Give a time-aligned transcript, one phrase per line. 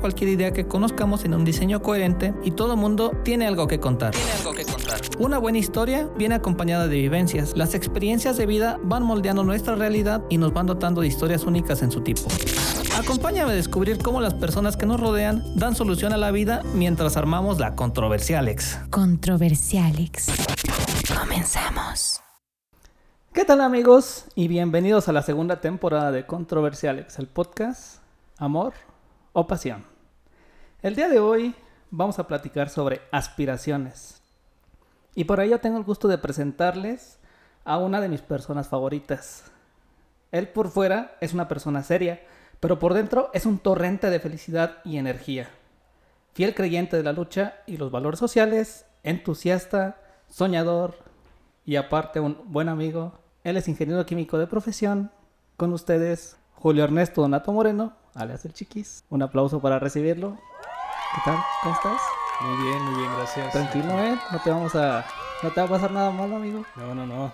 [0.00, 4.12] cualquier idea que conozcamos en un diseño coherente y todo mundo tiene algo que contar.
[4.12, 5.00] Tiene algo que contar.
[5.18, 7.56] Una buena historia viene acompañada de vivencias.
[7.56, 11.82] Las experiencias de vida van moldeando nuestra realidad y nos van dotando de historias únicas
[11.82, 12.22] en su tipo.
[12.98, 17.16] Acompáñame a descubrir cómo las personas que nos rodean dan solución a la vida mientras
[17.16, 18.78] armamos la Controversialex.
[18.90, 20.26] Controversialex.
[21.18, 22.20] Comenzamos.
[23.32, 24.24] ¿Qué tal amigos?
[24.34, 27.98] Y bienvenidos a la segunda temporada de Controversialex, el podcast
[28.36, 28.74] Amor
[29.32, 29.84] o Pasión.
[30.82, 31.54] El día de hoy
[31.90, 34.22] vamos a platicar sobre aspiraciones.
[35.14, 37.18] Y por ello tengo el gusto de presentarles
[37.64, 39.50] a una de mis personas favoritas.
[40.30, 42.20] Él por fuera es una persona seria,
[42.60, 45.48] pero por dentro es un torrente de felicidad y energía.
[46.34, 50.94] Fiel creyente de la lucha y los valores sociales, entusiasta, soñador
[51.64, 53.18] y aparte un buen amigo.
[53.44, 55.10] Él es ingeniero químico de profesión.
[55.56, 59.04] Con ustedes, Julio Ernesto Donato Moreno, alias el Chiquis.
[59.10, 60.36] Un aplauso para recibirlo.
[61.14, 61.38] ¿Qué tal?
[61.62, 62.00] ¿Cómo estás?
[62.40, 63.52] Muy bien, muy bien, gracias.
[63.52, 64.18] Tranquilo, ¿eh?
[64.30, 65.04] No te vamos a...
[65.42, 66.64] No te va a pasar nada malo, amigo.
[66.76, 67.32] No, no, no.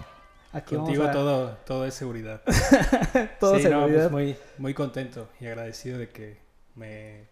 [0.52, 1.10] Aquí Contigo a...
[1.12, 2.40] todo, todo es seguridad.
[3.40, 4.10] todo sí, no, seguridad.
[4.10, 6.38] pues muy, muy contento y agradecido de que
[6.76, 7.24] me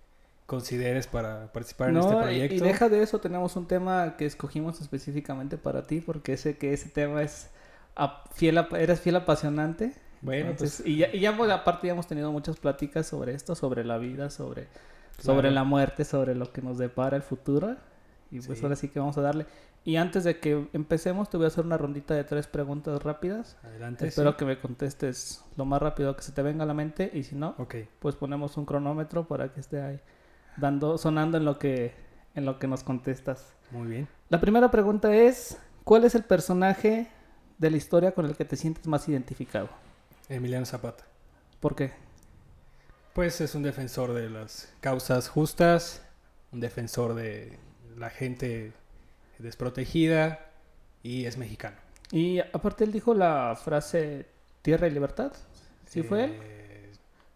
[0.46, 2.54] consideres para participar en No, este y- proyecto.
[2.56, 6.72] Y deja de eso, tenemos un tema que escogimos específicamente para ti, porque sé que
[6.72, 7.48] ese tema es
[7.94, 9.94] a- fiel, ap- eres fiel apasionante.
[10.22, 13.34] Bueno, Entonces, pues y ya, y ya, pues, aparte ya hemos tenido muchas pláticas sobre
[13.34, 14.68] esto, sobre la vida, sobre,
[15.18, 17.76] sobre la muerte, sobre lo que nos depara el futuro.
[18.30, 18.64] Y pues Sí.
[18.64, 19.46] ahora sí que vamos a darle.
[19.84, 23.58] Y antes de que empecemos, te voy a hacer una rondita de tres preguntas rápidas.
[23.64, 24.06] adelante.
[24.06, 24.36] Espero sí.
[24.38, 27.10] que me contestes lo más rápido que se te venga a la mente.
[27.12, 27.56] Y si no,
[27.98, 30.00] pues ponemos un cronómetro para que esté ahí
[30.56, 31.92] dando, sonando en lo que,
[32.36, 33.54] en lo que nos contestas.
[33.72, 34.08] muy bien.
[34.28, 37.08] La primera pregunta es, ¿cuál es el personaje
[37.58, 39.68] de la historia con el que te sientes más identificado?
[40.28, 41.04] Emiliano Zapata.
[41.60, 41.92] ¿Por qué?
[43.14, 46.02] Pues es un defensor de las causas justas,
[46.52, 47.58] un defensor de
[47.96, 48.72] la gente
[49.38, 50.40] desprotegida
[51.02, 51.76] y es mexicano.
[52.10, 54.26] Y aparte él dijo la frase
[54.62, 55.32] tierra y libertad.
[55.86, 56.38] ¿Sí fue él?
[56.42, 56.92] Eh,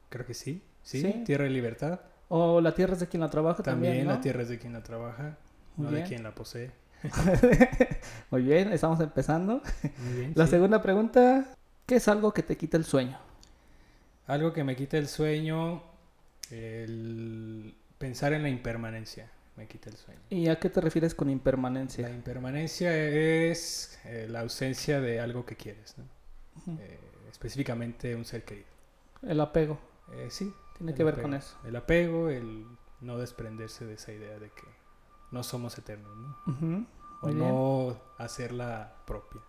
[0.08, 0.62] Creo que sí.
[0.82, 1.02] sí.
[1.02, 1.22] Sí.
[1.26, 2.00] Tierra y libertad.
[2.28, 4.14] O la tierra es de quien la trabaja también, También ¿no?
[4.14, 5.36] la tierra es de quien la trabaja,
[5.76, 6.08] Muy no de bien.
[6.08, 6.70] quien la posee.
[8.30, 9.62] Muy bien, estamos empezando.
[9.98, 10.32] Muy bien.
[10.34, 10.52] La sí.
[10.52, 11.46] segunda pregunta,
[11.86, 13.18] ¿qué es algo que te quita el sueño?
[14.26, 15.82] Algo que me quita el sueño,
[16.50, 20.20] el pensar en la impermanencia me quita el sueño.
[20.30, 22.10] ¿Y a qué te refieres con La impermanencia?
[22.10, 26.04] impermanencia es eh, la ausencia de algo que quieres, ¿no?
[26.78, 26.98] Eh,
[27.30, 28.66] específicamente un ser querido.
[29.22, 29.78] El apego.
[30.12, 30.52] Eh, sí.
[30.76, 31.28] Tiene que ver apego.
[31.28, 31.56] con eso.
[31.64, 32.66] El apego, el
[33.00, 34.66] no desprenderse de esa idea de que
[35.30, 36.86] no somos eternos, ¿no?
[37.22, 37.38] O bien.
[37.38, 39.40] no hacerla propia.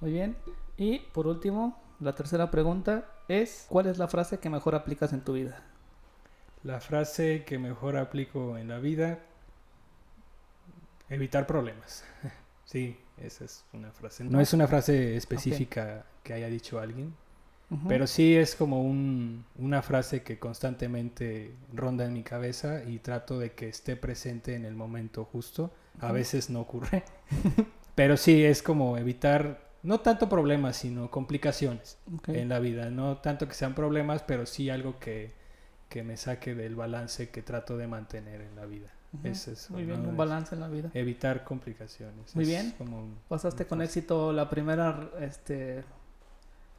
[0.00, 0.36] Muy bien.
[0.76, 5.20] Y por último, la tercera pregunta es, ¿cuál es la frase que mejor aplicas en
[5.22, 5.62] tu vida?
[6.62, 9.18] La frase que mejor aplico en la vida,
[11.08, 12.04] evitar problemas.
[12.66, 14.24] Sí, esa es una frase.
[14.24, 17.14] No es una frase específica que haya dicho alguien,
[17.86, 23.38] pero sí es como un- una frase que constantemente ronda en mi cabeza y trato
[23.38, 25.72] de que esté presente en el momento justo.
[26.00, 27.04] A veces no ocurre,
[27.94, 32.90] pero sí es como evitar no tanto problemas, sino complicaciones en la vida.
[32.90, 35.32] No tanto que sean problemas, pero sí algo que,
[35.88, 38.88] que me saque del balance que trato de mantener en la vida.
[39.22, 40.90] Es Muy bien, un balance en la vida.
[40.92, 42.34] Evitar complicaciones.
[42.34, 42.74] Muy Es bien.
[42.76, 45.84] como un- Pasaste un con éxito la primera, este,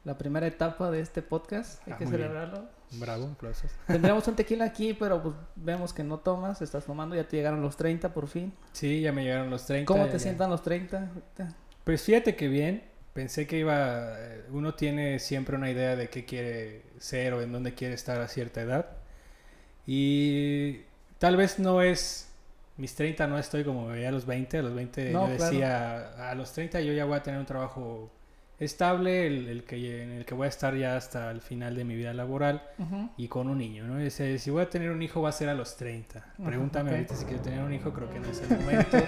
[0.04, 1.80] la primera etapa de este podcast.
[1.86, 2.28] Hay Ah, que muy bien.
[2.28, 2.68] celebrarlo.
[2.92, 3.70] Bravo, aplausos.
[3.86, 7.62] Tendríamos un tequila aquí, pero pues vemos que no tomas, estás tomando, ya te llegaron
[7.62, 8.52] los 30 por fin.
[8.72, 9.86] Sí, ya me llegaron los 30.
[9.90, 10.98] ¿Cómo ya- te sientan los 30?
[11.08, 11.54] ahorita?
[11.84, 12.82] Pues fíjate que bien.
[13.16, 14.12] Pensé que iba.
[14.52, 18.28] Uno tiene siempre una idea de qué quiere ser o en dónde quiere estar a
[18.28, 18.86] cierta edad.
[19.86, 20.82] Y
[21.18, 22.30] tal vez no es.
[22.76, 24.58] Mis 30 no estoy como me veía a los 20.
[24.58, 25.50] A los 20 No, yo claro.
[25.50, 26.30] decía.
[26.30, 28.12] A los 30 yo ya voy a tener un trabajo
[28.58, 31.84] estable, el, el que, en el que voy a estar ya hasta el final de
[31.84, 33.10] mi vida laboral Ujú.
[33.18, 33.98] y con un niño, ¿no?
[34.00, 36.34] Ese, si voy a tener un hijo va a ser a los 30.
[36.42, 36.96] Pregúntame ok.
[36.96, 38.96] ahorita si quiero tener un hijo, creo que no es el momento.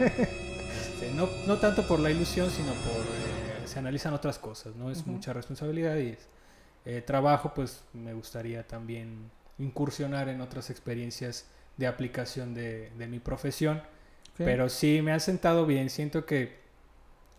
[0.68, 3.27] Este, no, no tanto por la ilusión, sino por eh,
[3.68, 4.90] se analizan otras cosas, ¿no?
[4.90, 6.28] Es mucha responsabilidad y es
[6.84, 13.18] eh, trabajo, pues me gustaría también incursionar en otras experiencias de aplicación de, de mi
[13.20, 13.82] profesión.
[14.36, 15.90] Pero sí, me ha sentado bien.
[15.90, 16.58] Siento que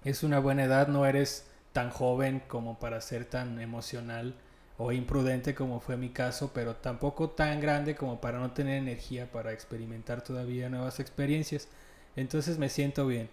[0.04, 0.90] es una buena edad.
[0.90, 4.36] No eres tan joven como para ser tan emocional
[4.78, 9.30] o imprudente como fue mi caso, pero tampoco tan grande como para no tener energía
[9.30, 11.68] para experimentar todavía nuevas experiencias.
[12.16, 13.30] Entonces me siento bien.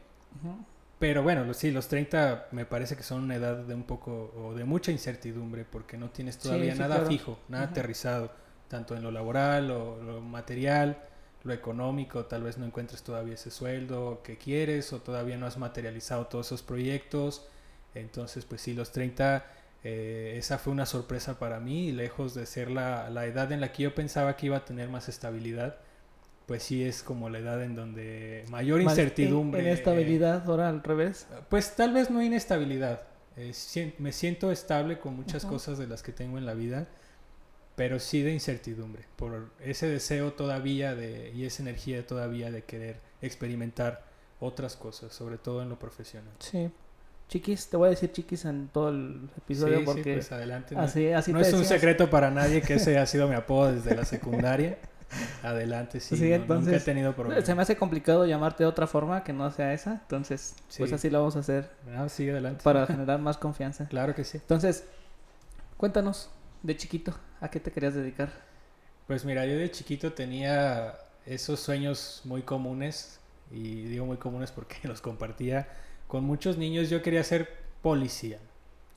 [0.99, 4.55] Pero bueno, sí, los 30 me parece que son una edad de un poco o
[4.55, 7.11] de mucha incertidumbre porque no tienes todavía sí, nada claro.
[7.11, 8.33] fijo, nada aterrizado,
[8.69, 10.97] tanto en lo laboral o lo material,
[11.45, 15.59] lo económico, tal vez no encuentres todavía ese sueldo que quieres o todavía no has
[15.59, 17.47] materializado todos esos proyectos.
[17.95, 19.45] Entonces, pues sí, los 30,
[19.85, 23.71] eh, esa fue una sorpresa para mí lejos de ser la, la edad en la
[23.73, 25.77] que yo pensaba que iba a tener más estabilidad,
[26.47, 29.61] pues sí es como la edad en donde mayor Más incertidumbre.
[29.63, 31.27] in- Inestabilidad, ahora al revés.
[31.49, 33.03] Pues tal vez no inestabilidad.
[33.37, 33.53] Eh,
[33.99, 36.87] me siento estable con muchas cosas de las que tengo en la vida,
[37.75, 43.01] pero sí de incertidumbre, por ese deseo todavía de, y esa energía todavía de querer
[43.21, 44.05] experimentar
[44.41, 46.33] otras cosas, sobre todo en lo profesional.
[46.39, 46.71] Sí.
[47.29, 50.75] Chiquis, te voy a decir chiquis en todo el episodio Sí, sí, porque pues adelante.
[50.77, 53.73] No, así, así no es un secreto para nadie que ese ha sido mi apodo
[53.73, 54.79] desde la secundaria.
[55.43, 56.17] Adelante, sí.
[56.17, 57.45] Sí, no- entonces, nunca he tenido problemas.
[57.45, 60.95] Se me hace complicado llamarte de otra forma que no sea esa, entonces pues Sí.
[60.95, 62.63] así lo vamos a hacer Ah, sí, adelante.
[62.65, 63.87] para generar más confianza.
[63.91, 64.39] Claro que sí.
[64.39, 64.85] Entonces,
[65.77, 66.31] cuéntanos,
[66.63, 68.31] de chiquito, ¿a qué te querías dedicar?
[69.07, 70.95] Pues mira, yo de chiquito tenía
[71.25, 73.21] esos sueños muy comunes,
[73.53, 75.69] y digo muy comunes porque los compartía
[76.09, 76.91] con muchos niños.
[76.91, 77.49] Yo quería ser
[77.83, 78.39] policía,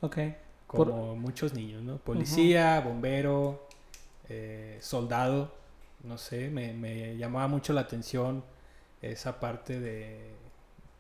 [0.02, 0.18] Ok.
[0.66, 1.98] como muchos niños, ¿no?
[1.98, 3.68] Policía, bombero,
[4.28, 5.54] eh, soldado,
[6.04, 8.44] no sé, me, me llamaba mucho la atención
[9.02, 10.32] esa parte de,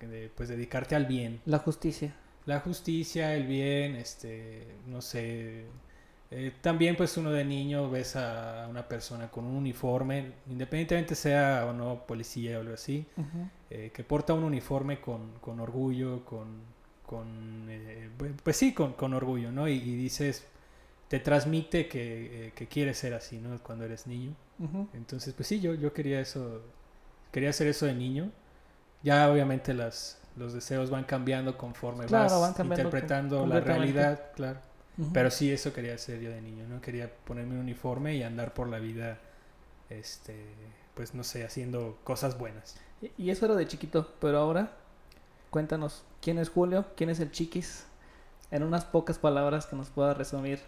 [0.01, 1.41] de, pues dedicarte al bien.
[1.45, 2.15] La justicia.
[2.45, 5.65] La justicia, el bien, este, no sé.
[6.31, 11.65] eh, también pues uno de niño ves a una persona con un uniforme, independientemente sea
[11.67, 13.05] o no policía o algo así,
[13.69, 16.47] eh, que porta un uniforme con, con orgullo, con,
[17.05, 19.67] con eh, bu- pues sí, con, con orgullo, ¿no?
[19.67, 20.47] Y, y dices,
[21.09, 23.61] te transmite que, eh, que quieres ser así, ¿no?
[23.61, 24.33] Cuando eres niño.
[24.93, 26.61] Entonces, pues sí, yo, yo quería eso,
[27.31, 28.31] quería hacer eso de niño.
[29.03, 34.31] Ya obviamente las, los deseos van cambiando conforme Claro, vas van cambiando interpretando la realidad,
[34.35, 34.59] claro.
[35.13, 36.81] Pero sí, eso quería hacer yo de niño, ¿no?
[36.81, 39.17] Quería ponerme un uniforme y andar por la vida,
[39.89, 40.35] este,
[40.93, 42.75] pues no sé, haciendo cosas buenas.
[43.17, 44.73] Y eso era de chiquito, pero ahora
[45.49, 46.85] cuéntanos, ¿quién es Julio?
[46.95, 47.85] ¿Quién es el Chiquis?
[48.51, 50.59] En unas pocas palabras que nos pueda resumir,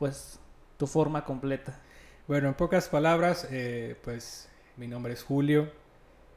[0.00, 0.40] pues,
[0.78, 1.78] tu forma completa.
[2.26, 5.70] Bueno, en pocas palabras, eh, pues mi nombre es Julio,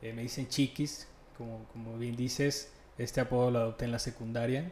[0.01, 1.07] eh, me dicen Chiquis,
[1.38, 4.71] como, como bien dices, este apodo lo adopté en la secundaria.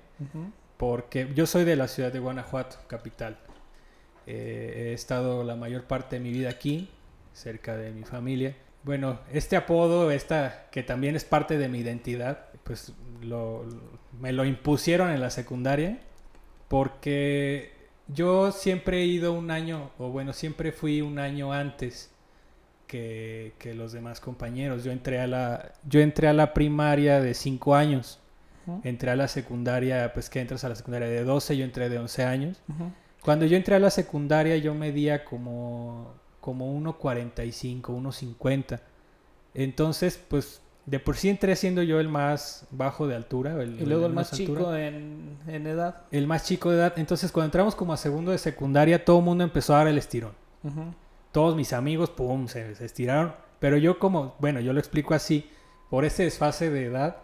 [0.77, 3.37] Porque yo soy de la ciudad de Guanajuato, capital.
[4.27, 6.89] Eh, he estado la mayor parte de mi vida aquí,
[7.33, 8.55] cerca de mi familia.
[8.83, 13.63] Bueno, este apodo, esta que también es parte de mi identidad, pues lo-
[14.19, 15.99] me lo impusieron en la secundaria
[16.67, 17.73] porque
[18.13, 22.11] yo siempre he ido un año, o bueno, siempre fui un año antes
[22.87, 24.83] que, que los demás compañeros.
[24.83, 28.19] Yo entré a la, yo entré a la primaria de 5 años.
[28.83, 31.97] Entré a la secundaria, pues que entras a la secundaria de 12, yo entré de
[31.97, 32.61] 11 años.
[33.21, 38.79] Cuando yo entré a la secundaria yo medía como, como 1,45, 1,50.
[39.53, 43.61] Entonces, pues de por sí entré siendo yo el más bajo de altura.
[43.61, 44.59] El, Y luego el más altura.
[44.59, 46.01] chico en, en edad.
[46.11, 46.93] El más chico de edad.
[46.97, 49.97] Entonces cuando entramos como a segundo de secundaria todo el mundo empezó a dar el
[49.97, 50.33] estirón.
[51.31, 53.33] Todos mis amigos, pum, se, se estiraron.
[53.59, 55.49] Pero yo como, bueno, yo lo explico así,
[55.89, 57.17] por ese desfase de edad,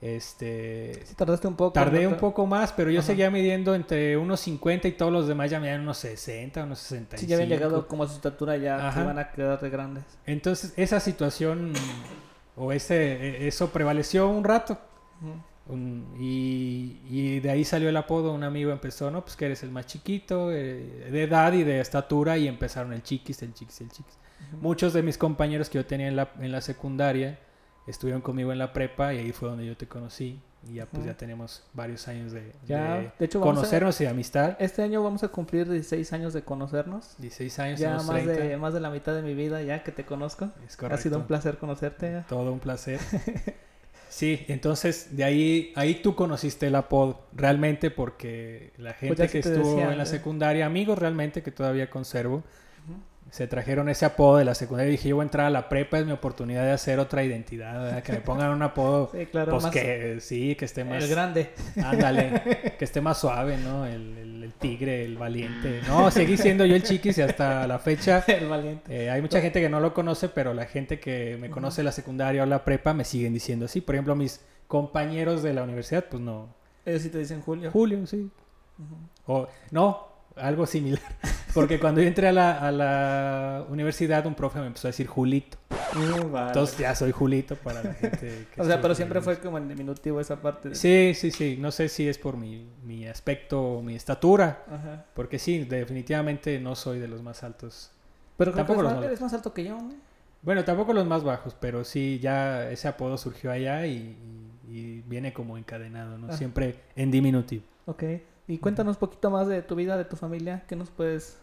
[0.00, 1.72] este, Sí, tardaste un poco.
[1.72, 2.10] Tardé ¿no?
[2.10, 3.06] un poco más, pero yo Ajá.
[3.08, 7.20] seguía midiendo entre unos 50 y todos los demás ya medían unos 60, unos 65.
[7.20, 10.04] Sí, ya habían llegado como a su estatura, ya se van a quedar de grandes.
[10.26, 11.72] Entonces, esa situación
[12.56, 12.94] o ese
[13.44, 14.78] e- eso prevaleció un rato.
[15.68, 18.32] Un- y, y de ahí salió el apodo.
[18.32, 21.80] Un amigo empezó, no, pues que eres el más chiquito, eh, de edad y de
[21.80, 24.18] estatura, y empezaron el chiquis, el chiquis, el chiquis.
[24.60, 27.38] Muchos de mis compañeros que yo tenía en la, en la secundaria
[27.86, 30.40] estuvieron conmigo en la prepa y ahí fue donde yo te conocí.
[30.68, 34.00] Y ya pues ya tenemos varios años de, Ya, de de hecho, vamos a- conocernos
[34.00, 34.56] y de amistad.
[34.58, 37.14] Este año vamos a cumplir 16 años de conocernos.
[37.18, 38.32] 16 años, Ya más 30.
[38.32, 40.50] de, más de la mitad de mi vida ya que te conozco.
[40.66, 42.24] Es Ha sido un placer conocerte.
[42.28, 42.98] Todo un placer.
[44.08, 49.32] Sí, entonces de ahí, ahí tú conociste el apodo, realmente porque la gente Pues ya
[49.32, 50.06] que estuvo decía, en la ¿eh?
[50.06, 52.42] secundaria, amigos realmente que todavía conservo,
[53.30, 55.68] se trajeron ese apodo de la secundaria y dije, yo voy a entrar a la
[55.68, 58.02] prepa, es mi oportunidad de hacer otra identidad, ¿verdad?
[58.02, 59.50] que me pongan un apodo, Sí, claro.
[59.52, 61.02] pues más que sí, que esté más...
[61.02, 61.50] el grande.
[61.82, 63.84] Ándale, que esté más suave, ¿no?
[63.86, 65.80] El, el- el tigre, el valiente.
[65.88, 68.22] No, seguí siendo yo el chiquis y hasta la fecha.
[68.28, 69.04] el valiente.
[69.06, 71.90] eh, hay mucha gente que no lo conoce, pero la gente que me conoce la
[71.90, 73.80] secundaria o la prepa me siguen diciendo así.
[73.80, 76.54] Por ejemplo, mis compañeros de la universidad, pues no.
[76.84, 77.72] Ellos sí te dicen Julio.
[77.72, 78.30] Julio, sí.
[79.26, 80.06] O no,
[80.36, 81.02] algo similar.
[81.60, 85.06] Porque cuando yo entré a la, a la universidad, un profe me empezó a decir
[85.06, 85.58] Julito.
[86.30, 86.48] Vale.
[86.48, 88.46] Entonces ya soy Julito para la gente.
[88.54, 90.70] que o sea, pero siempre fue como en diminutivo esa parte.
[90.70, 91.56] de- Sí, sí, sí.
[91.60, 94.62] No sé si es por mi, mi aspecto, mi estatura.
[94.70, 95.04] Ajá.
[95.14, 97.90] Porque sí, definitivamente no soy de los más altos.
[98.36, 99.94] Pero Tampoco los más, eres más alto que yo, ¿no?
[100.42, 103.92] Bueno, tampoco los más bajos, pero sí, ya ese apodo surgió allá y,
[104.68, 106.28] y- y viene como encadenado, ¿no?
[106.30, 106.36] Ah.
[106.36, 107.64] Siempre en diminutivo.
[107.86, 108.02] Ok.
[108.48, 110.62] Y cuéntanos un poquito más de tu vida, de tu familia.
[110.68, 111.38] ¿Qué nos puedes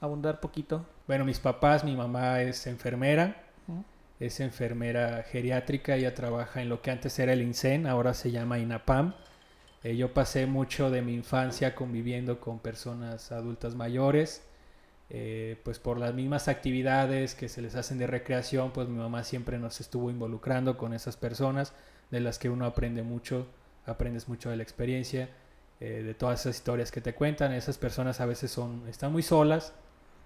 [0.00, 0.84] abundar poquito?
[1.06, 3.42] Bueno, mis papás, mi mamá es enfermera,
[4.18, 8.58] es enfermera geriátrica, ella trabaja en lo que antes era el INSEN, ahora se llama
[8.58, 9.14] INAPAM.
[9.82, 14.42] Eh, yo pasé mucho de mi infancia conviviendo con personas adultas mayores,
[15.08, 19.24] eh, pues por las mismas actividades que se les hacen de recreación, pues mi mamá
[19.24, 21.72] siempre nos estuvo involucrando con esas personas,
[22.10, 23.46] de las que uno aprende mucho,
[23.86, 25.30] aprendes mucho de la experiencia,
[25.80, 27.52] eh, de todas esas historias que te cuentan.
[27.52, 29.72] Esas personas a veces son, están muy solas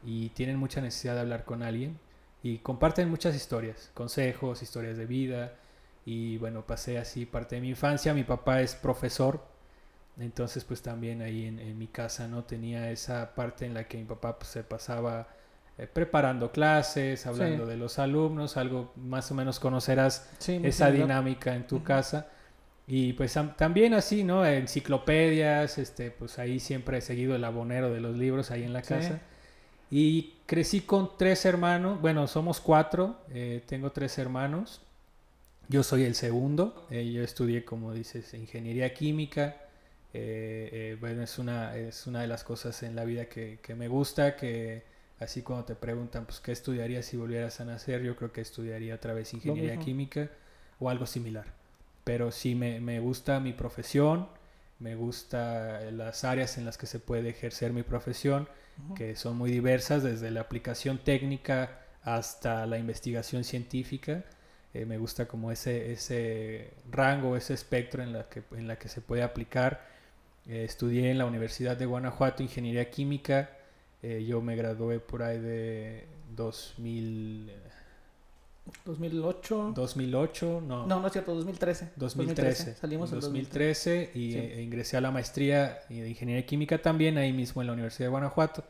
[0.04, 1.99] y tienen mucha necesidad de hablar con alguien
[2.42, 5.52] y comparten muchas historias, consejos, historias de vida.
[6.06, 8.12] Y bueno, pasé así parte de mi infancia.
[8.12, 9.42] Mi papá es profesor,
[10.20, 13.99] entonces pues también ahí en, en mi casa no tenía esa parte en la que
[13.99, 15.28] mi papá pues, se pasaba
[15.78, 17.70] eh, preparando clases, hablando Sí.
[17.70, 22.28] de los alumnos, algo más o menos conocerás Sí, esa dinámica en tu casa.
[22.87, 24.44] Y pues am- también así, ¿no?
[24.44, 28.82] Enciclopedias, este, pues ahí siempre he seguido el abonero de los libros ahí en la
[28.82, 28.88] Sí.
[28.94, 29.20] casa.
[29.91, 34.81] Y crecí con tres hermanos, bueno, somos cuatro, eh, tengo tres hermanos.
[35.69, 39.57] Yo soy el segundo, eh, yo estudié, como dices, ingeniería química.
[40.12, 43.75] eh, eh, bueno, es una, es una de las cosas en la vida que, que
[43.75, 44.85] me gusta, que
[45.19, 48.03] así cuando te preguntan, pues, ¿qué estudiarías si volvieras a nacer?
[48.03, 50.31] Yo creo que estudiaría otra vez ingeniería química
[50.79, 51.47] o algo similar.
[52.05, 54.29] Pero sí me, me gusta mi profesión,
[54.79, 58.49] me gusta las áreas en las que se puede ejercer mi profesión,
[58.97, 64.25] Que son muy diversas, desde la aplicación técnica hasta la investigación científica.
[64.75, 68.88] Eh, me gusta como ese, ese rango, ese espectro en la que, en la que
[68.88, 69.87] se puede aplicar.
[70.47, 73.50] Eh, estudié en la Universidad de Guanajuato Ingeniería Química.
[74.02, 77.52] Eh, yo me gradué por ahí de 2000,
[78.85, 79.73] 2008.
[79.75, 81.92] 2008, no, No, no es cierto, 2013.
[81.97, 82.75] 2013.
[82.76, 84.38] Salimos en 2013 y Sí.
[84.38, 88.11] eh, ingresé a la maestría de ingeniería química también ahí mismo en la Universidad de
[88.11, 88.64] Guanajuato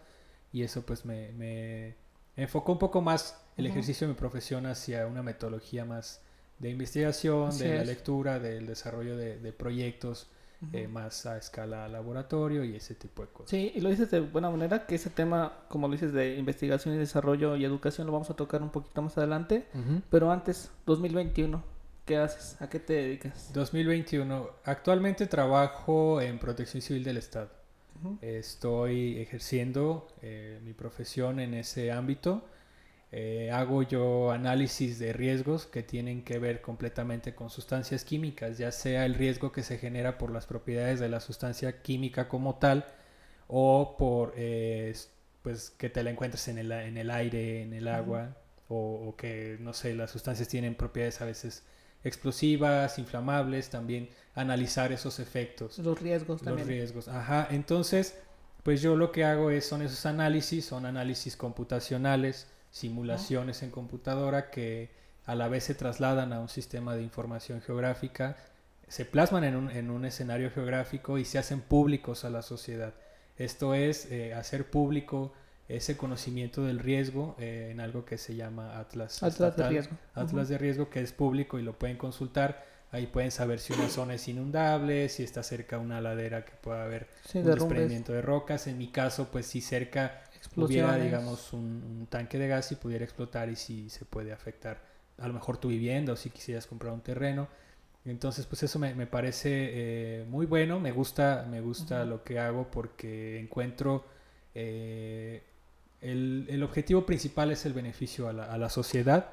[0.52, 1.94] y eso pues me, me
[2.36, 6.20] enfocó un poco más el ejercicio de mi profesión hacia una metodología más
[6.58, 10.28] de investigación, Así de la lectura, del desarrollo de, de proyectos
[10.72, 13.50] Eh, más a escala laboratorio y ese tipo de cosas.
[13.50, 16.94] Sí, y lo dices de buena manera, que ese tema, como lo dices, de investigación
[16.94, 19.66] y desarrollo y educación, lo vamos a tocar un poquito más adelante.
[19.74, 20.02] Ujú.
[20.10, 21.62] Pero antes, 2021,
[22.04, 22.60] ¿qué haces?
[22.60, 23.52] ¿A qué te dedicas?
[23.52, 24.48] 2021.
[24.64, 27.50] Actualmente trabajo en Protección Civil del Estado.
[28.20, 32.44] Estoy ejerciendo eh, mi profesión en ese ámbito.
[33.12, 38.72] Eh, hago yo análisis de riesgos que tienen que ver completamente con sustancias químicas, ya
[38.72, 42.84] sea el riesgo que se genera por las propiedades de la sustancia química como tal
[43.46, 44.94] o por eh,
[45.42, 48.36] pues que te la encuentres en el, en el aire, en el agua
[48.68, 51.64] o, o que no sé, las sustancias tienen propiedades a veces
[52.02, 56.68] explosivas, inflamables, también analizar esos efectos Los riesgos los también.
[56.68, 57.08] riesgos.
[57.08, 58.16] Ajá, entonces,
[58.62, 64.50] pues yo lo que hago es, son esos análisis, son análisis computacionales, simulaciones en computadora
[64.50, 64.90] que
[65.26, 68.36] a la vez se trasladan a un sistema de información geográfica,
[68.88, 72.92] se plasman en un, en un escenario geográfico y se hacen públicos a la sociedad.
[73.36, 75.32] Esto es eh, hacer público
[75.68, 79.22] ese conocimiento del riesgo eh, en algo que se llama Atlas.
[79.22, 79.96] Atlas de riesgo.
[80.12, 82.66] Atlas de riesgo que es público y lo pueden consultar.
[82.90, 86.82] Ahí pueden saber si una zona es inundable, si está cerca una ladera que pueda
[86.82, 88.66] haber Sí, un derrumbes, desprendimiento de rocas.
[88.66, 90.24] En mi caso, pues si cerca
[90.56, 94.82] hubiera, digamos, un, un tanque de gas y pudiera explotar y si se puede afectar
[95.18, 97.48] a lo mejor tu vivienda o si quisieras comprar un terreno.
[98.04, 102.38] Entonces, pues eso me, me parece eh, muy bueno, me gusta, me gusta lo que
[102.38, 104.04] hago porque encuentro
[104.54, 105.42] eh,
[106.02, 109.30] el, el objetivo principal es el beneficio a la, a la sociedad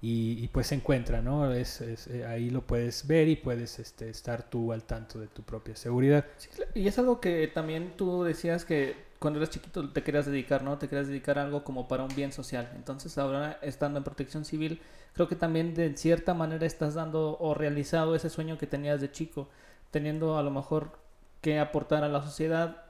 [0.00, 1.52] y, y, pues se encuentra, ¿no?
[1.52, 5.28] Es, es, eh, ahí lo puedes ver y puedes este, estar tú al tanto de
[5.28, 6.26] tu propia seguridad.
[6.36, 10.62] Sí, y es algo que también tú decías que cuando eras chiquito te querías dedicar,
[10.62, 10.76] ¿no?
[10.76, 12.70] Te querías dedicar a algo como para un bien social.
[12.76, 14.82] Entonces ahora estando en protección civil,
[15.14, 19.10] creo que también de cierta manera estás dando o realizado ese sueño que tenías de
[19.10, 19.48] chico,
[19.90, 20.98] teniendo a lo mejor
[21.40, 22.82] que aportar a la sociedad,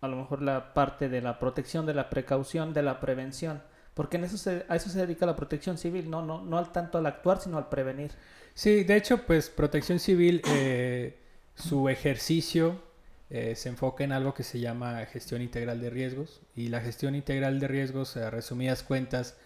[0.00, 3.62] a lo mejor la parte de la protección, de la precaución, de la prevención.
[3.92, 6.96] Porque en eso se, a eso se dedica la protección civil, no, no, al tanto
[6.96, 8.12] al actuar, sino al prevenir.
[8.54, 11.20] Sí, de hecho, pues protección civil, eh,
[11.54, 12.80] su ejercicio
[13.28, 16.40] eh, se enfoca en algo que se llama gestión integral de riesgos.
[16.54, 19.36] Y la gestión integral de riesgos, a resumidas cuentas,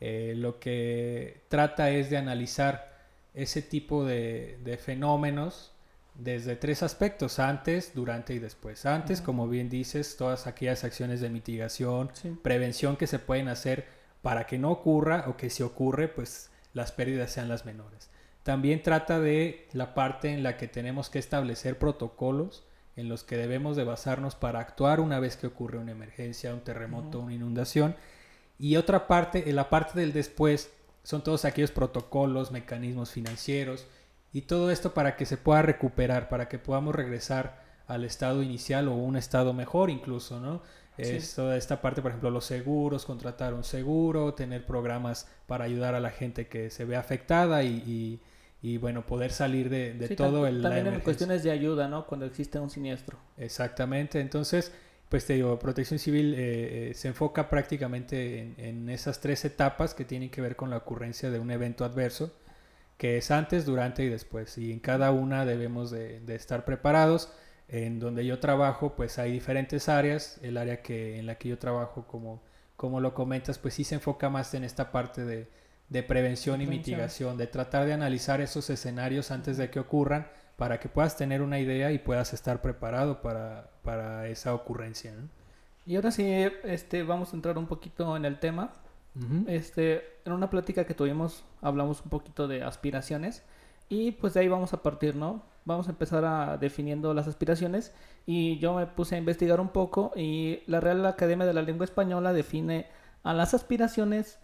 [0.00, 2.96] eh, lo que trata es de analizar
[3.34, 5.72] ese tipo de, de, fenómenos
[6.14, 8.86] desde tres aspectos, antes, durante y después.
[8.86, 12.30] Antes, como bien dices, todas aquellas acciones de mitigación, Sí.
[12.42, 13.84] prevención que se pueden hacer
[14.22, 18.10] para que no ocurra o que si ocurre, pues las pérdidas sean las menores.
[18.42, 22.64] También trata de la parte en la que tenemos que establecer protocolos
[22.96, 26.60] en los que debemos de basarnos para actuar una vez que ocurre una emergencia, un
[26.60, 27.94] terremoto, una inundación.
[28.58, 30.70] Y otra parte, en la parte del después,
[31.02, 33.86] son todos aquellos protocolos, mecanismos financieros
[34.32, 38.88] y todo esto para que se pueda recuperar, para que podamos regresar al estado inicial
[38.88, 40.62] o un estado mejor incluso, ¿no?
[40.96, 41.02] Sí.
[41.02, 45.94] Es toda esta parte, por ejemplo, los seguros, contratar un seguro, tener programas para ayudar
[45.94, 48.20] a la gente que se ve afectada y, y-
[48.72, 50.62] y, bueno, poder salir de, de Sí, todo el...
[50.62, 52.06] También en cuestiones de ayuda, ¿no?
[52.06, 53.18] Cuando existe un siniestro.
[53.36, 54.72] Exactamente, entonces,
[55.08, 59.94] pues te digo, Protección Civil eh, eh, se enfoca prácticamente en, en esas tres etapas
[59.94, 62.32] que tienen que ver con la ocurrencia de un evento adverso,
[62.96, 64.56] que es antes, durante y después.
[64.58, 67.32] Y en cada una debemos de, de estar preparados.
[67.68, 70.38] En donde yo trabajo, pues hay diferentes áreas.
[70.42, 72.42] El área que, en la que yo trabajo, como,
[72.76, 75.48] como lo comentas, pues sí se enfoca más en esta parte de,
[75.88, 76.96] de prevención y Prevención.
[76.96, 80.26] mitigación, de tratar de analizar esos escenarios antes de que ocurran
[80.56, 85.12] para que puedas tener una idea y puedas estar preparado para, para esa ocurrencia.
[85.12, 85.28] ¿no?
[85.86, 86.24] Y ahora sí,
[86.64, 88.72] este, vamos a entrar un poquito en el tema.
[89.46, 93.42] Este, en una plática que tuvimos hablamos un poquito de aspiraciones
[93.88, 95.42] y pues de ahí vamos a partir, ¿no?
[95.64, 97.94] Vamos a empezar a definiendo las aspiraciones
[98.26, 101.86] y yo me puse a investigar un poco y la Real Academia de la Lengua
[101.86, 102.88] Española define
[103.22, 104.38] a las aspiraciones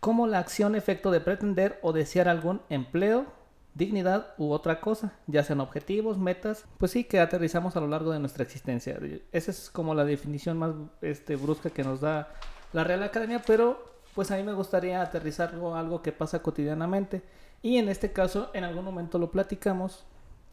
[0.00, 3.26] como la acción efecto de pretender o desear algún empleo,
[3.74, 8.12] dignidad u otra cosa, ya sean objetivos, metas, pues sí que aterrizamos a lo largo
[8.12, 8.98] de nuestra existencia.
[9.32, 12.28] Esa es como la definición más este, brusca que nos da
[12.72, 17.22] la Real Academia, pero pues a mí me gustaría aterrizarlo a algo que pasa cotidianamente.
[17.62, 20.06] Y en este caso, en algún momento lo platicamos,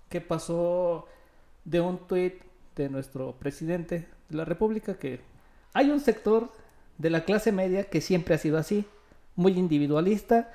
[0.09, 1.07] que pasó
[1.63, 2.41] de un tuit
[2.75, 5.21] de nuestro presidente de la República, que
[5.73, 6.51] hay un sector
[6.97, 8.85] de la clase media que siempre ha sido así,
[9.35, 10.51] muy individualista,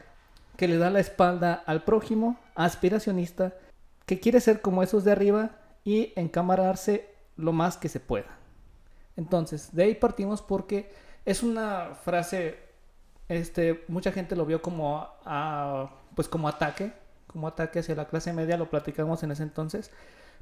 [0.57, 3.55] que le da la espalda al prójimo, aspiracionista,
[4.07, 5.53] que quiere ser como esos de arriba
[5.85, 8.39] y encamararse lo más que se pueda.
[9.17, 10.93] Entonces, de ahí partimos porque
[11.25, 12.59] es una frase,
[13.29, 15.07] este, mucha gente lo vio como,
[16.15, 16.93] pues como ataque,
[17.27, 19.91] como ataque hacia la clase media, lo platicamos en ese entonces,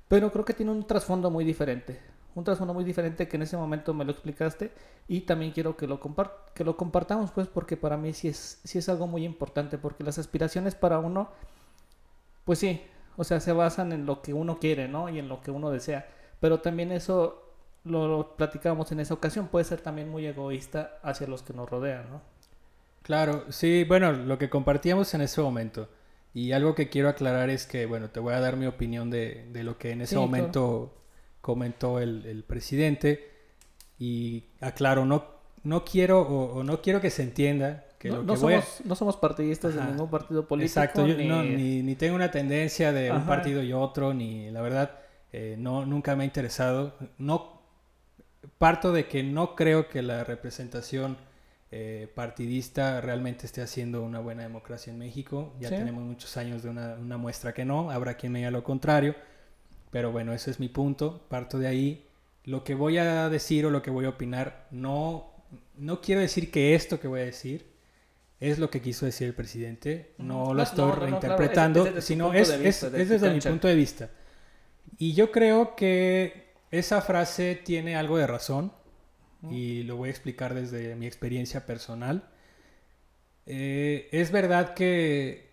[0.08, 2.00] pero creo que tiene un trasfondo muy diferente,
[2.36, 4.70] un trasfondo muy diferente que en ese momento me lo explicaste
[5.08, 5.98] y también quiero que lo,
[6.54, 10.04] que lo compartamos, pues porque para mí sí es, sí es algo muy importante, porque
[10.04, 11.30] las aspiraciones para uno,
[12.44, 12.82] pues sí,
[13.16, 15.08] o sea, se basan en lo que uno quiere, ¿no?
[15.08, 17.42] Y en lo que uno desea, pero también eso
[17.84, 21.68] lo, lo platicábamos en esa ocasión, puede ser también muy egoísta hacia los que nos
[21.70, 22.20] rodean, ¿no?
[23.02, 25.88] Claro, sí, bueno, lo que compartíamos en ese momento.
[26.34, 29.46] Y algo que quiero aclarar es que, bueno, te voy a dar mi opinión de,
[29.52, 31.05] de lo que en ese Sí, claro.
[31.46, 33.30] Comentó el, el presidente.
[33.98, 35.24] Y aclaro, no,
[35.62, 38.54] no quiero o, o no quiero que se entienda que No, lo no que voy
[38.54, 39.90] a- somos, no somos partidistas de Ajá.
[39.90, 40.80] ningún partido político.
[40.80, 44.50] Exacto, yo ni- no, ni, ni tengo una tendencia de un partido y otro, ni
[44.50, 44.90] la verdad,
[45.32, 46.92] eh, no, nunca me ha interesado.
[47.16, 47.62] No,
[48.58, 51.16] parto de que no creo que la representación
[51.72, 55.54] eh, partidista realmente esté haciendo una buena democracia en México.
[55.60, 55.76] Ya Sí.
[55.76, 59.14] tenemos muchos años de una, una muestra que no, habrá quien me diga lo contrario,
[59.96, 62.04] pero bueno, ese es mi punto, parto de ahí.
[62.44, 65.32] Lo que voy a decir o lo que voy a opinar, no,
[65.78, 67.64] no quiero decir que esto que voy a decir
[68.38, 71.06] es lo que quiso decir el presidente, no lo estoy no, no, no, claro,
[71.38, 74.10] reinterpretando, es- es sino es, de es- vista, es desde mi punto de vista.
[74.98, 78.72] Y yo creo que esa frase tiene algo de razón
[79.50, 82.28] y lo voy a explicar desde mi experiencia personal.
[83.46, 85.45] Eh, es verdad que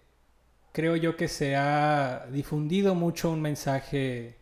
[0.73, 4.35] creo yo que se ha difundido mucho un mensaje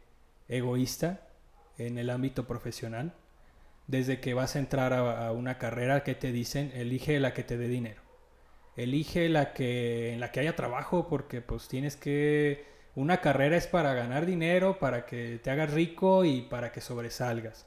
[0.49, 1.21] egoísta
[1.77, 3.13] en el ámbito profesional.
[3.85, 7.43] Desde que vas a entrar a, a una carrera que te dicen, elige la que
[7.43, 8.01] te dé dinero.
[8.77, 12.65] Elige la que en la que haya trabajo porque pues tienes que
[12.95, 17.65] una carrera es para ganar dinero, para que te hagas rico y para que sobresalgas.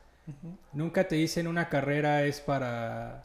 [0.73, 3.25] Nunca te dicen una carrera es para,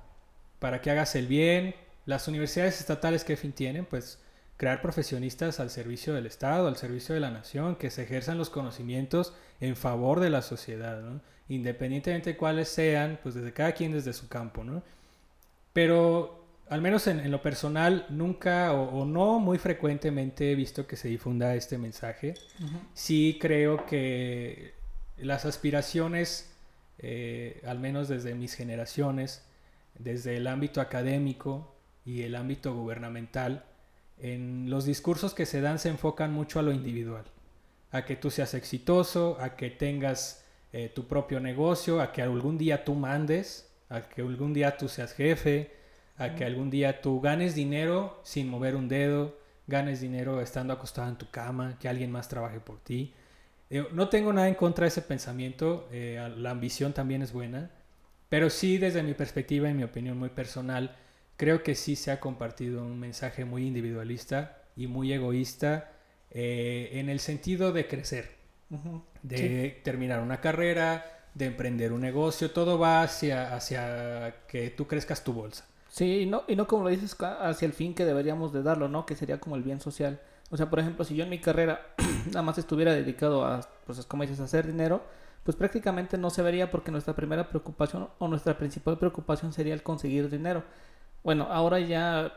[0.60, 1.76] para que hagas el bien.
[2.06, 3.86] Las universidades estatales, ¿qué fin tienen?
[3.86, 4.20] Pues
[4.60, 8.50] crear profesionistas al servicio del Estado, al servicio de la nación, que se ejerzan los
[8.50, 11.22] conocimientos en favor de la sociedad, ¿no?
[11.48, 14.66] independientemente de cuáles sean, pues desde cada quien desde su campo.
[14.66, 14.84] ¿no?
[15.72, 21.08] Pero al menos en, lo personal, nunca o, no muy frecuentemente he visto que se
[21.08, 22.34] difunda este mensaje.
[22.94, 24.74] Sí creo que
[25.20, 26.52] las aspiraciones,
[26.98, 29.42] eh, al menos desde mis generaciones,
[29.98, 33.64] desde el ámbito académico y el ámbito gubernamental,
[34.22, 37.26] en los discursos que se dan se enfocan mucho a lo individual,
[37.92, 42.58] a que tú seas exitoso, a que tengas eh, tu propio negocio, a que algún
[42.58, 45.72] día tú mandes, a que algún día tú seas jefe,
[46.18, 51.10] a que algún día tú ganes dinero sin mover un dedo, ganes dinero estando acostado
[51.10, 53.14] en tu cama, que alguien más trabaje por ti.
[53.94, 57.72] no tengo nada en contra de ese pensamiento, eh, la ambición también es buena,
[58.28, 60.96] pero sí desde mi perspectiva y mi opinión muy personal,
[61.40, 65.90] creo que sí se ha compartido un mensaje muy individualista y muy egoísta
[66.32, 68.36] eh, en el sentido de crecer,
[69.24, 75.24] de terminar una carrera, de emprender un negocio, todo va hacia, hacia que tú crezcas
[75.24, 75.66] tu bolsa.
[75.88, 78.90] Sí, y no, y no como lo dices hacia el fin que deberíamos de darlo,
[78.90, 79.06] ¿no?
[79.06, 80.20] Que sería como el bien social.
[80.52, 81.94] O sea, por ejemplo, si yo en mi carrera
[82.28, 85.04] nada más estuviera dedicado a, pues como dices, a hacer dinero,
[85.46, 89.84] pues prácticamente no se vería porque nuestra primera preocupación o nuestra principal preocupación sería el
[89.84, 90.66] conseguir dinero.
[91.24, 92.34] Bueno, ahora ya,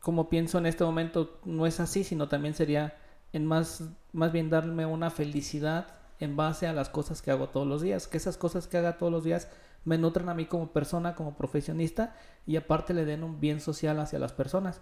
[0.00, 2.96] como pienso en este momento, no es así, sino también sería
[3.32, 5.88] en más, más bien darme una felicidad
[6.20, 8.96] en base a las cosas que hago todos los días, que esas cosas que haga
[8.96, 9.48] todos los días
[9.84, 12.14] me nutran a mí como persona, como profesionista
[12.46, 14.80] y aparte le den un bien social hacia las personas.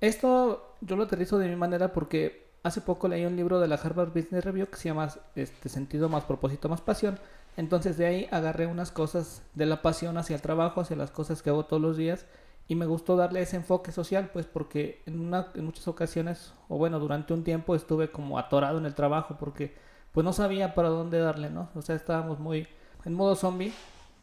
[0.00, 3.76] Esto yo lo aterrizo de mi manera porque hace poco leí un libro de la
[3.76, 7.18] Harvard Business Review que se llama este, Sentido más propósito más pasión.
[7.56, 11.42] Entonces de ahí agarré unas cosas de la pasión hacia el trabajo, hacia las cosas
[11.42, 12.26] que hago todos los días
[12.68, 16.98] y me gustó darle ese enfoque social, pues porque en, una, muchas ocasiones, o bueno,
[16.98, 19.74] durante un tiempo estuve como atorado en el trabajo porque
[20.12, 21.68] pues no sabía para dónde darle, ¿no?
[21.74, 22.66] O sea, estábamos muy
[23.04, 23.72] en modo zombie,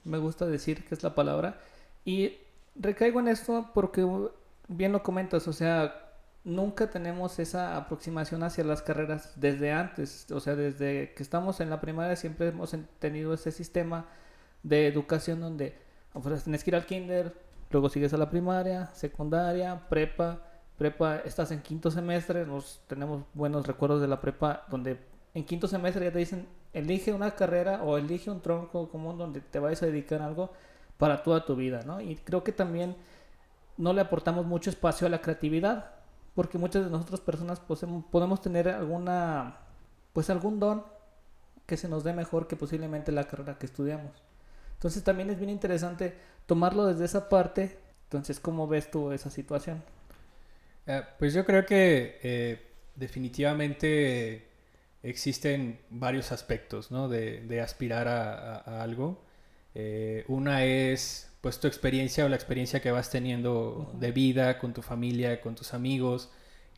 [0.03, 1.61] me gusta decir que es la palabra,
[2.03, 2.37] y
[2.75, 4.05] recaigo en esto porque
[4.67, 6.03] bien lo comentas, o sea,
[6.43, 11.69] nunca tenemos esa aproximación hacia las carreras desde antes, o sea, desde que estamos en
[11.69, 14.07] la primaria siempre hemos tenido ese sistema
[14.63, 15.77] de educación donde
[16.43, 17.33] tienes que ir al kinder,
[17.73, 20.39] Luego sigues a la primaria, secundaria, prepa.
[20.77, 22.45] Prepa, estás en quinto semestre.
[22.45, 24.99] Nos tenemos buenos recuerdos de la prepa donde
[25.33, 29.41] en quinto semestre ya te dicen elige una carrera o elige un tronco común donde
[29.41, 30.51] te vayas a dedicar algo
[30.99, 31.99] para toda tu vida, ¿no?
[31.99, 32.95] Y creo que también
[33.77, 35.95] no le aportamos mucho espacio a la creatividad,
[36.35, 39.57] porque muchas de nosotros personas podemos tener alguna,
[40.13, 40.83] pues algún don
[41.65, 44.11] que se nos dé mejor que posiblemente la carrera que estudiamos.
[44.83, 46.13] Entonces también es bien interesante
[46.45, 47.77] tomarlo desde esa parte.
[48.03, 49.81] Entonces, ¿cómo ves tú esa situación?
[50.85, 52.61] Eh, pues yo creo que eh,
[52.93, 54.45] definitivamente
[55.01, 57.07] existen varios aspectos ¿no?
[57.07, 59.23] de, aspirar a, algo.
[59.73, 64.73] Eh, una es pues tu experiencia o la experiencia que vas teniendo de vida con
[64.73, 66.29] tu familia, con tus amigos,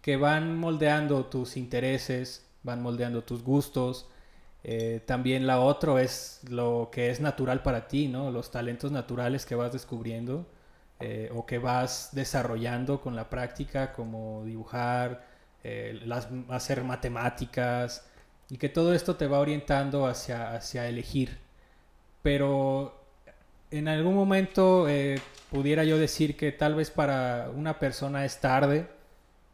[0.03, 4.07] que van moldeando tus intereses, van moldeando tus gustos,
[4.67, 8.31] eh, también la otra es lo que es natural para ti, ¿no?
[8.31, 10.47] Los talentos naturales que vas descubriendo
[10.99, 15.23] eh, o que vas desarrollando con la práctica, como dibujar,
[15.63, 15.99] eh,
[16.49, 18.07] hacer matemáticas,
[18.49, 21.37] y que todo esto te va orientando hacia, hacia elegir.
[22.23, 22.95] Pero
[23.69, 24.87] en algún momento
[25.51, 28.87] pudiera yo decir que tal vez para una persona es tarde,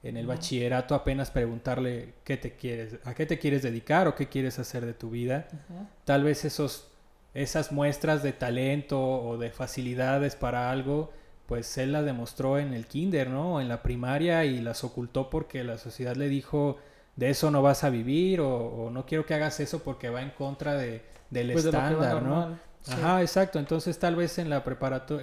[0.04, 4.28] en el bachillerato apenas preguntarle qué te quieres, a qué te quieres dedicar o qué
[4.28, 5.48] quieres hacer de tu vida.
[6.06, 6.88] Tal vez esos,
[7.34, 11.12] esas muestras de talento o de facilidades para algo,
[11.46, 13.62] pues él las demostró en el kinder, ¿no?
[13.62, 16.78] En la primaria y las ocultó porque la sociedad le dijo,
[17.16, 20.32] de eso no vas a vivir o, no quiero que hagas eso porque va en
[20.32, 22.58] contra de, del pues estándar, ¿no?
[22.88, 23.60] Ajá, exacto.
[23.60, 24.64] Entonces tal vez en la,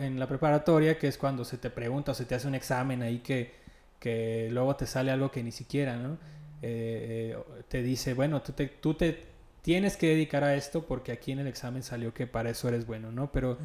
[0.00, 3.02] en la preparatoria, que es cuando se te pregunta o se te hace un examen
[3.02, 3.66] ahí que
[3.98, 6.18] que luego te sale algo que ni siquiera, ¿no?
[6.62, 9.24] Eh, eh, te dice, bueno, tú te, tú te
[9.62, 12.87] tienes que dedicar a esto porque aquí en el examen salió que para eso eres
[12.87, 13.30] bueno, ¿no?
[13.32, 13.58] Pero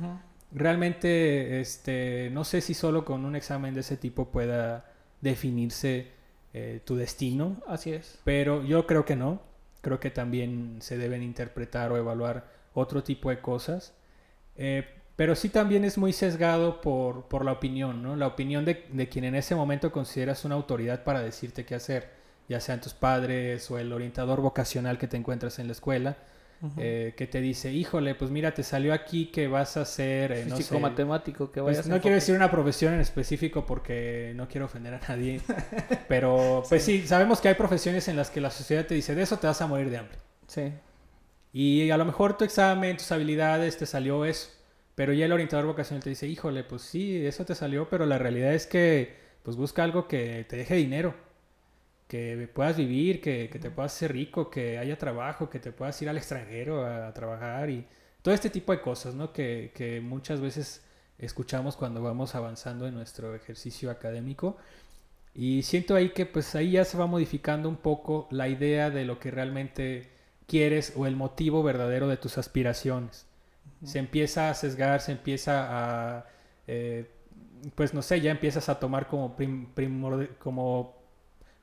[0.51, 4.85] realmente, este, no sé si solo con un examen de ese tipo pueda
[5.21, 6.07] definirse
[6.53, 7.61] eh, tu destino.
[7.67, 8.19] Así es.
[8.23, 9.41] Pero yo creo que no.
[9.81, 13.93] Creo que también se deben interpretar o evaluar otro tipo de cosas.
[15.15, 18.15] Pero sí también es muy sesgado por, por la opinión, ¿no?
[18.15, 22.09] La opinión de, de, quien en ese momento consideras una autoridad para decirte qué hacer,
[22.49, 26.17] ya sean tus padres o el orientador vocacional que te encuentras en la escuela.
[26.77, 30.45] Eh, que te dice, híjole, pues mira, te salió aquí que vas a ser, eh,
[30.47, 34.31] no Físico sé, matemático que pues vayas no quiero decir una profesión en específico porque
[34.35, 35.41] no quiero ofender a nadie,
[36.07, 39.23] pero pues sí, sabemos que hay profesiones en las que la sociedad te dice, de
[39.23, 40.17] eso te vas a morir de hambre.
[40.47, 40.71] Sí.
[41.51, 44.49] Y a lo mejor tu examen, tus habilidades, te salió eso.
[44.95, 48.17] Pero ya el orientador vocacional te dice, híjole, pues sí, eso te salió, pero la
[48.17, 51.15] realidad es que pues busca algo que te deje dinero,
[52.07, 56.01] que puedas vivir, que, que te puedas hacer rico, que haya trabajo, que te puedas
[56.01, 57.85] ir al extranjero a, a trabajar y
[58.21, 59.33] todo este tipo de cosas, ¿no?
[59.33, 60.83] Que, que muchas veces
[61.19, 64.57] escuchamos cuando vamos avanzando en nuestro ejercicio académico.
[65.35, 69.05] Y siento ahí que pues ahí ya se va modificando un poco la idea de
[69.05, 70.09] lo que realmente
[70.47, 73.25] quieres o el motivo verdadero de tus aspiraciones.
[73.83, 75.67] Se empieza a sesgar, se empieza
[76.17, 76.25] a,
[76.67, 77.09] eh,
[77.75, 80.95] pues no sé, ya empiezas a tomar como, prim- primorde- como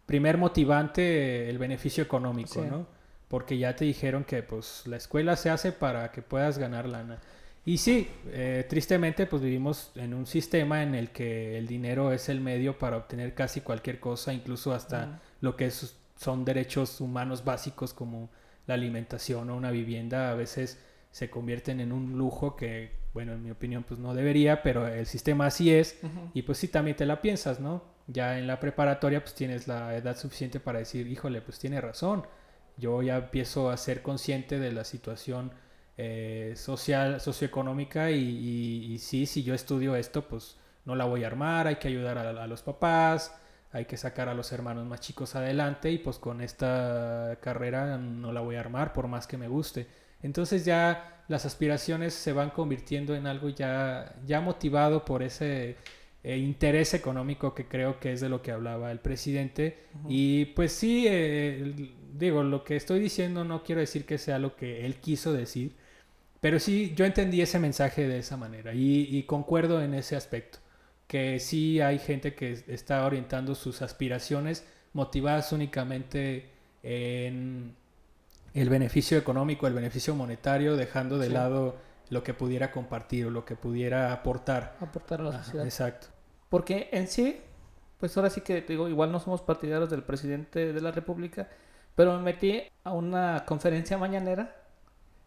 [0.06, 2.68] primer motivante el beneficio económico, Sí.
[2.70, 2.86] ¿no?
[3.28, 7.20] Porque ya te dijeron que pues la escuela se hace para que puedas ganar lana.
[7.64, 12.28] Y sí, eh, tristemente pues vivimos en un sistema en el que el dinero es
[12.28, 17.44] el medio para obtener casi cualquier cosa, incluso hasta lo que es- son derechos humanos
[17.44, 18.28] básicos como
[18.66, 20.78] la alimentación o una vivienda, a veces
[21.11, 25.07] se convierten en un lujo que, bueno, en mi opinión pues no debería, pero el
[25.07, 26.01] sistema así es
[26.35, 27.83] y pues sí también te la piensas, ¿no?
[28.07, 32.25] Ya en la preparatoria pues tienes la edad suficiente para decir, híjole, pues tiene razón.
[32.77, 35.53] Yo ya empiezo a ser consciente de la situación
[35.96, 41.25] eh, social, socioeconómica y, y- y sí, si yo estudio esto, pues no la voy
[41.25, 43.35] a armar, hay que ayudar a, a los papás,
[43.73, 48.33] hay que sacar a los hermanos más chicos adelante y pues con esta carrera no
[48.33, 49.87] la voy a armar por más que me guste.
[50.22, 55.76] Entonces ya las aspiraciones se van convirtiendo en algo ya, ya motivado por ese
[56.24, 59.78] eh, interés económico que creo que es de lo que hablaba el presidente.
[60.09, 64.56] Y pues sí, eh, digo, lo que estoy diciendo no quiero decir que sea lo
[64.56, 65.74] que él quiso decir,
[66.40, 70.59] pero sí, yo entendí ese mensaje de esa manera y, y concuerdo en ese aspecto,
[71.06, 76.50] que sí hay gente que es- está orientando sus aspiraciones motivadas únicamente
[76.83, 77.74] en
[78.54, 81.32] el beneficio económico, el beneficio monetario, dejando de Sí.
[81.32, 81.76] lado
[82.10, 84.76] lo que pudiera compartir o lo que pudiera aportar.
[84.80, 85.64] Aportar a la sociedad.
[85.64, 86.08] exacto.
[86.48, 87.40] Porque en sí,
[87.98, 91.48] pues ahora sí que te digo, igual no somos partidarios del presidente de la República,
[91.94, 94.56] pero me metí a una conferencia mañanera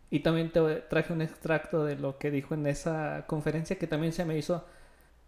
[0.10, 0.60] y también te
[0.90, 4.66] traje un extracto de lo que dijo en esa conferencia que también se me hizo.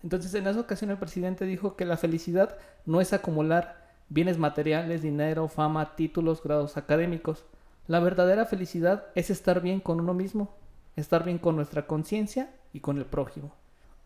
[0.03, 5.01] Entonces, en esa ocasión el presidente dijo que la felicidad no es acumular bienes materiales,
[5.01, 7.45] dinero, fama, títulos, grados académicos.
[7.87, 10.55] La verdadera felicidad es estar bien con uno mismo,
[10.95, 13.53] estar bien con nuestra conciencia y con el prójimo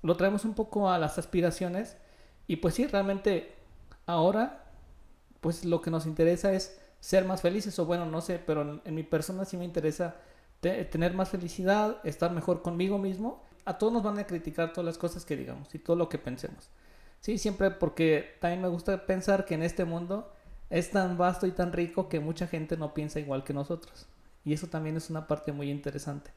[0.02, 1.98] lo traemos un poco a las aspiraciones
[2.48, 3.54] y pues sí, realmente
[4.06, 4.64] ahora
[5.42, 8.96] pues lo que nos interesa es ser más felices o bueno, no sé, pero en,
[8.96, 10.16] mi persona sí me interesa
[10.62, 13.44] te- tener más felicidad, estar mejor conmigo mismo.
[13.66, 16.18] A todos nos van a criticar todas las cosas que digamos y todo lo que
[16.18, 16.70] pensemos.
[17.22, 20.32] Sí, siempre porque también me gusta pensar que en este mundo
[20.70, 24.08] es tan vasto y tan rico que mucha gente no piensa igual que nosotros.
[24.46, 26.32] Y eso también es una parte muy interesante.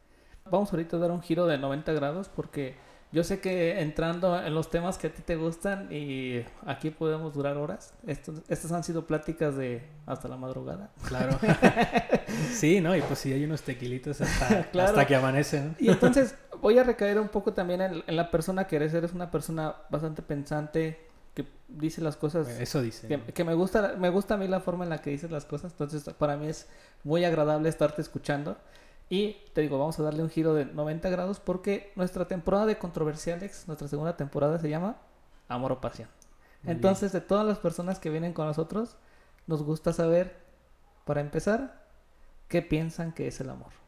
[0.51, 2.75] Vamos ahorita a dar un giro de 90 grados porque
[3.13, 7.35] yo sé que entrando en los temas que a ti te gustan y aquí podemos
[7.35, 7.93] durar horas.
[8.07, 10.91] Estos, estas han sido pláticas de hasta la madrugada.
[11.07, 11.39] Claro.
[12.53, 12.97] sí, ¿no?
[12.97, 14.89] Y pues sí, hay unos tequilitos hasta, Claro.
[14.89, 15.77] hasta que amanecen.
[15.79, 18.95] Y entonces voy a recaer un poco también en, en la persona que eres.
[18.95, 23.09] Eres una persona bastante pensante que dice las cosas Eso dice.
[23.09, 25.45] que, que me gusta me gusta a mí la forma en la que dices las
[25.45, 26.69] cosas entonces para mí es
[27.05, 28.57] muy agradable estarte escuchando.
[29.09, 32.79] Y te digo vamos a darle un giro de 90 grados porque nuestra temporada de
[32.79, 34.97] controversiales nuestra segunda temporada se llama
[35.49, 36.09] amor o pasión.
[36.63, 38.97] Muy entonces de todas las personas que vienen con nosotros
[39.47, 40.37] nos gusta saber
[41.05, 41.87] para empezar
[42.49, 43.82] qué piensan que es el amor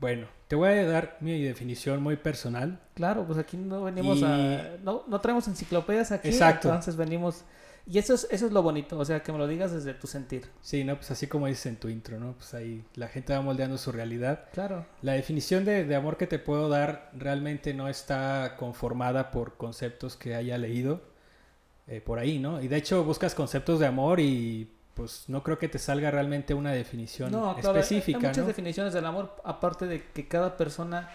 [0.00, 2.80] Bueno, te voy a dar mi definición muy personal.
[2.94, 6.68] claro pues aquí no venimos Y- a no, no traemos enciclopedias aquí Exacto.
[6.68, 7.44] entonces venimos
[7.86, 10.06] y eso es eso es lo bonito o sea que me lo digas desde tu
[10.06, 10.94] sentir Sí, ¿no?
[10.96, 12.34] Pues así como dices en tu intro, ¿no?
[12.34, 14.44] Pues ahí la gente va moldeando su realidad.
[14.52, 19.56] claro La definición de, de amor que te puedo dar realmente no está conformada por
[19.56, 21.00] conceptos que haya leído
[21.88, 22.60] eh, por ahí, ¿no?
[22.62, 26.54] Y de hecho buscas conceptos de amor y pues no creo que te salga realmente
[26.54, 28.48] una definición No, claro, específica, hay muchas ¿no?
[28.48, 31.08] definiciones del amor, aparte de que cada persona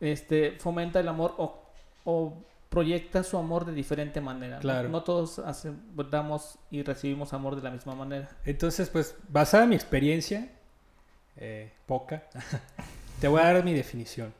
[0.00, 1.62] este, fomenta el amor o,
[2.04, 2.34] o
[2.68, 4.56] proyecta su amor de diferente manera.
[4.56, 4.62] ¿no?
[4.62, 4.88] Claro.
[4.88, 5.72] No, todos hace-
[6.10, 8.28] damos y recibimos amor de la misma manera.
[8.44, 10.50] Entonces, pues, basada en mi experiencia,
[11.36, 12.24] eh, poca,
[13.20, 14.34] te voy a dar mi definición.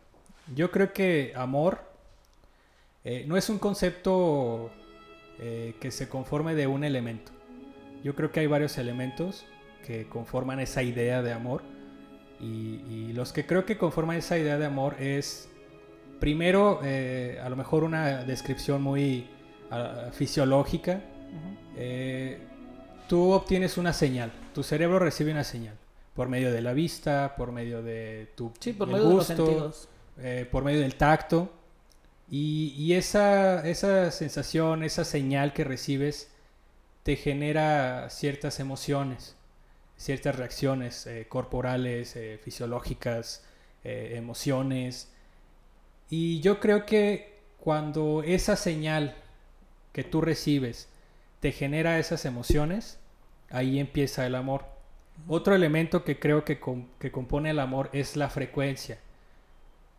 [0.52, 1.78] Yo creo que amor
[3.04, 4.70] eh, no es un concepto
[5.38, 7.30] eh, que se conforme de un elemento.
[8.04, 9.46] Yo creo que hay varios elementos
[9.86, 11.62] que conforman esa idea de amor.
[12.40, 15.48] Y, y los que creo que conforman esa idea de amor es,
[16.20, 19.26] primero, eh, a lo mejor una descripción muy
[19.70, 21.00] ah, fisiológica.
[21.76, 22.38] Eh,
[23.08, 25.74] tú obtienes una señal, tu cerebro recibe una señal
[26.14, 29.28] por medio de la vista, por medio de tu Sí, por el medio de los
[29.28, 29.88] gusto, sentidos.
[30.18, 31.52] eh, por medio del tacto.
[32.30, 36.30] Y, y esa, esa sensación, esa señal que recibes,
[37.08, 39.34] te genera ciertas emociones,
[39.96, 43.46] ciertas reacciones eh, corporales, eh, fisiológicas,
[43.82, 45.10] eh, emociones.
[46.10, 49.16] Y yo creo que cuando esa señal
[49.94, 50.90] que tú recibes
[51.40, 52.98] te genera esas emociones,
[53.48, 54.66] ahí empieza el amor.
[55.28, 58.98] Otro elemento que creo que, com- que compone el amor es la frecuencia.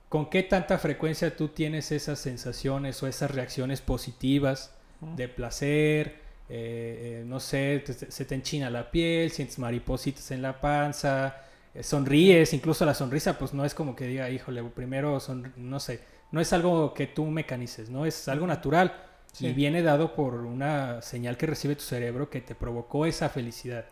[0.10, 6.29] ¿Con qué tanta frecuencia tú tienes esas sensaciones o esas reacciones positivas de placer?
[6.50, 11.38] Eh, eh, no sé, te- se te enchina la piel, sientes maripositas en la panza,
[11.74, 15.80] eh, sonríes, incluso la sonrisa, pues no es como que diga, híjole, primero, son, no
[15.80, 18.06] sé, no es algo que tú mecanices, ¿no?
[18.06, 19.48] Es algo natural Sí.
[19.48, 23.86] y viene dado por una señal que recibe tu cerebro que te provocó esa felicidad,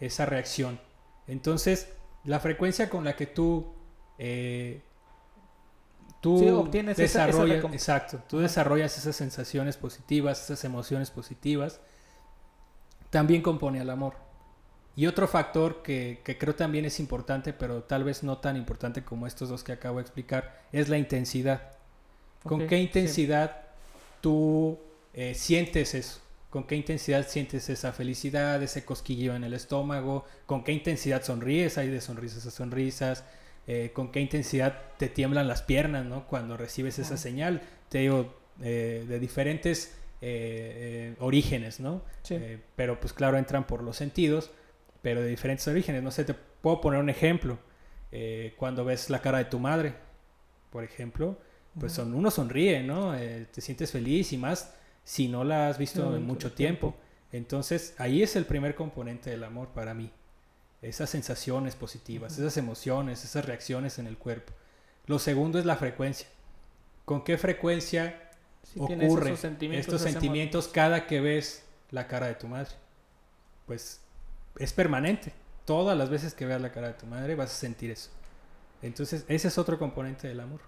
[0.00, 0.78] esa reacción.
[1.26, 1.88] Entonces,
[2.24, 3.72] la frecuencia con la que tú,
[4.18, 4.82] eh,
[6.20, 11.80] tú Sí, obtienes esa- esa desarrollas, exacto, tú desarrollas esas sensaciones positivas, esas emociones positivas,
[13.12, 14.14] también compone al amor.
[14.96, 19.04] Y otro factor que, que creo también es importante, pero tal vez no tan importante
[19.04, 21.72] como estos dos que acabo de explicar, es la intensidad.
[22.42, 22.82] ¿Con qué sí.
[22.82, 23.64] intensidad
[24.22, 24.78] tú
[25.12, 26.20] eh, sientes eso?
[26.48, 30.24] ¿Con qué intensidad sientes esa felicidad, ese cosquilleo en el estómago?
[30.46, 31.76] ¿Con qué intensidad sonríes?
[31.76, 33.24] Hay de sonrisas a sonrisas.
[33.66, 36.26] Eh, ¿Con qué intensidad te tiemblan las piernas ¿no?
[36.26, 37.62] cuando recibes esa señal?
[37.90, 42.02] Te digo, eh, de diferentes eh, eh, orígenes, ¿no?
[42.22, 42.36] Sí.
[42.36, 44.50] Eh, pero pues claro, entran por los sentidos,
[45.02, 46.02] pero de diferentes orígenes.
[46.02, 47.58] No sé, te puedo poner un ejemplo.
[48.12, 49.94] Eh, cuando ves la cara de tu madre,
[50.70, 51.38] por ejemplo,
[51.78, 53.14] pues son, uno sonríe, ¿no?
[53.14, 56.90] Te sientes feliz y más si no la has visto No, en mucho tiempo.
[56.90, 56.96] tiempo.
[57.32, 60.10] Entonces, ahí es el primer componente del amor para mí.
[60.82, 64.52] Esas sensaciones positivas, esas emociones, esas reacciones en el cuerpo.
[65.06, 66.28] Lo segundo es la frecuencia.
[67.04, 68.21] ¿Con qué frecuencia
[68.62, 72.70] Sí, ocurre sentimientos, estos sentimientos cada que ves la cara de tu madre?
[73.66, 74.00] Pues
[74.58, 75.32] es permanente.
[75.64, 78.10] Todas las veces que veas la cara de tu madre vas a sentir eso.
[78.82, 80.60] Entonces, ese es otro componente del amor.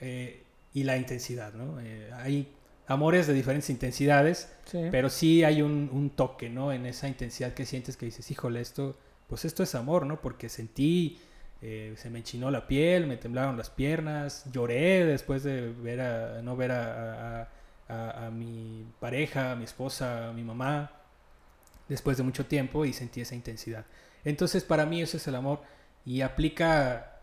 [0.00, 1.80] Eh, y la intensidad, ¿no?
[1.80, 2.52] Eh, hay
[2.86, 4.48] amores de diferentes intensidades.
[4.64, 4.88] Sí.
[4.90, 6.72] pero sí hay un, un toque, ¿no?
[6.72, 8.96] En esa intensidad que sientes que dices, híjole, esto,
[9.28, 10.20] pues esto es amor, ¿no?
[10.20, 11.18] Porque sentí,
[11.62, 16.42] eh, se me enchinó la piel, me temblaron las piernas, lloré después de ver a,
[16.42, 17.48] no ver a, a-
[17.88, 20.90] a- a mi pareja, a mi esposa, a mi mamá,
[21.88, 23.84] después de mucho tiempo y sentí esa intensidad.
[24.24, 25.62] Entonces, para mí eso es el amor
[26.04, 27.20] y aplica,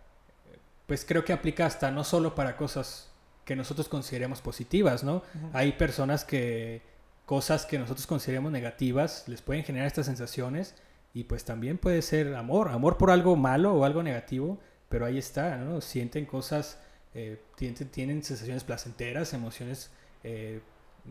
[0.87, 3.09] pues creo que aplica hasta no solo para cosas
[3.45, 5.21] que nosotros consideremos positivas, ¿no?
[5.51, 6.81] Hay personas que
[7.25, 10.75] cosas que nosotros consideremos negativas les pueden generar estas sensaciones
[11.13, 15.17] y pues también puede ser amor, amor por algo malo o algo negativo, pero ahí
[15.17, 15.81] está, ¿no?
[15.81, 16.79] Sienten cosas,
[17.13, 19.91] eh, tienen, tienen sensaciones placenteras, emociones,
[20.23, 20.61] eh,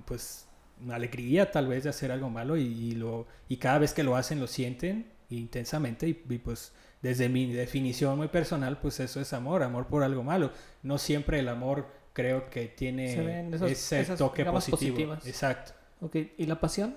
[0.05, 0.47] pues
[0.85, 4.03] una alegría tal vez de hacer algo malo y, y lo, y cada vez que
[4.03, 9.21] lo hacen lo sienten intensamente y, y, pues desde mi definición muy personal pues eso
[9.21, 10.51] es amor, amor por algo malo.
[10.83, 14.77] No siempre el amor creo que tiene esos- ese toque positivo.
[14.97, 15.27] positivas.
[15.27, 15.73] Exacto.
[16.01, 16.97] Ok, ¿y la pasión?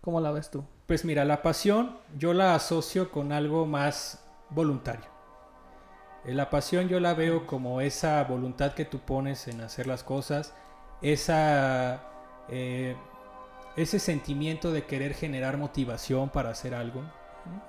[0.00, 0.64] ¿Cómo la ves tú?
[0.90, 5.06] Pues mira, la pasión yo la asocio con algo más voluntario.
[6.24, 10.02] Eh, La pasión yo la veo como esa voluntad que tú pones en hacer las
[10.02, 10.52] cosas,
[11.00, 12.02] esa,
[12.48, 12.96] eh,
[13.76, 17.04] ese sentimiento de querer generar motivación para hacer algo.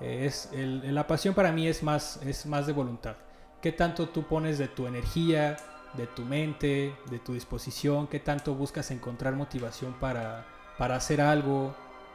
[0.00, 3.14] Eh, es, la pasión para mí es más, es más de voluntad.
[3.60, 5.56] ¿Qué tanto tú pones de tu energía,
[5.94, 8.08] de tu mente, de tu disposición?
[8.08, 10.44] ¿Qué tanto buscas encontrar motivación para,
[10.76, 11.72] para hacer algo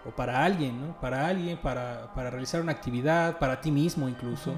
[0.08, 1.00] o para alguien, ¿no?
[1.02, 4.54] Para alguien, para, para realizar una actividad, para ti mismo incluso.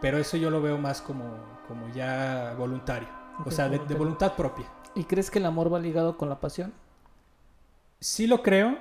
[0.00, 1.24] Pero eso yo lo veo más como,
[1.66, 3.08] como ya voluntario.
[3.44, 4.66] O sea, de- voluntad propia.
[4.94, 6.72] ¿Y crees que el amor va ligado con la pasión?
[8.00, 8.78] Sí lo creo,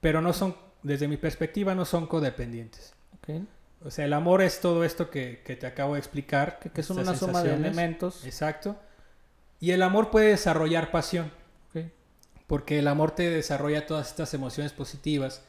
[0.00, 2.94] pero no son, desde mi perspectiva, no son codependientes.
[3.18, 3.42] Ok.
[3.84, 6.58] O sea, el amor es todo esto que, que te acabo de explicar.
[6.58, 8.24] Que, que son una suma de elementos.
[8.24, 8.76] Exacto.
[9.60, 11.30] Y el amor puede desarrollar pasión.
[12.46, 15.42] Porque el amor te desarrolla todas estas emociones positivas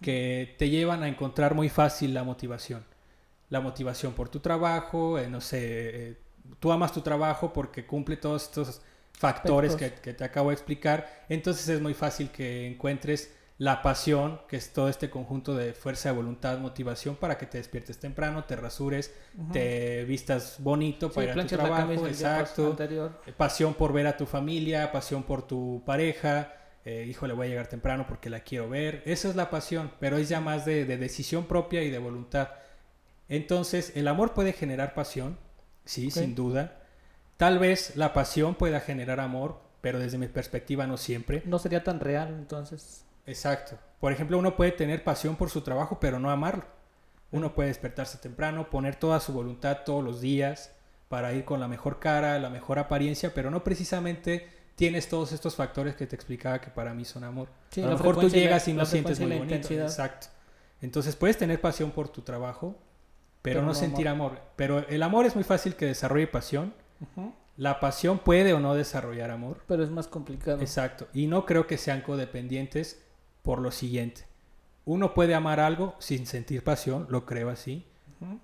[0.00, 2.84] que te llevan a encontrar muy fácil la motivación.
[3.48, 6.18] La motivación por tu trabajo, eh, no sé, eh,
[6.58, 8.82] tú amas tu trabajo porque cumple todos estos
[9.12, 14.56] factores que, te acabo de explicar, entonces es muy fácil que encuentres la pasión, que
[14.56, 18.56] es todo este conjunto de fuerza de voluntad, motivación para que te despiertes temprano, te
[18.56, 19.14] rasures,
[19.52, 22.76] te vistas bonito Sí, para ir a tu trabajo, exacto.
[23.36, 26.54] Pasión por ver a tu familia, pasión por tu pareja.
[26.84, 29.02] Eh, híjole, voy a llegar temprano porque la quiero ver.
[29.06, 32.48] Esa es la pasión, pero es ya más de, de decisión propia y de voluntad.
[33.28, 35.38] Entonces, el amor puede generar pasión,
[35.84, 36.80] sí, sin duda.
[37.36, 41.42] Tal vez la pasión pueda generar amor, pero desde mi perspectiva no siempre.
[41.46, 43.04] No sería tan real, entonces.
[43.26, 43.78] Exacto.
[44.00, 46.64] Por ejemplo, uno puede tener pasión por su trabajo, pero no amarlo.
[47.30, 50.72] Uno puede despertarse temprano, poner toda su voluntad todos los días
[51.08, 55.54] para ir con la mejor cara, la mejor apariencia, pero no precisamente tienes todos estos
[55.54, 57.48] factores que te explicaba que para mí son amor.
[57.70, 59.44] Sí, a lo mejor tú llegas y no sientes muy bonito.
[59.44, 59.86] intensidad.
[59.86, 60.28] Exacto.
[60.80, 62.76] Entonces puedes tener pasión por tu trabajo,
[63.40, 64.40] pero, Pero no no sentir amor.
[64.56, 66.74] Pero el amor es muy fácil que desarrolle pasión.
[67.56, 69.62] La pasión puede o no desarrollar amor.
[69.66, 70.60] Pero es más complicado.
[70.60, 71.08] Exacto.
[71.12, 73.02] Y no creo que sean codependientes
[73.42, 74.24] por lo siguiente.
[74.84, 77.86] Uno puede amar algo sin sentir pasión, lo creo así.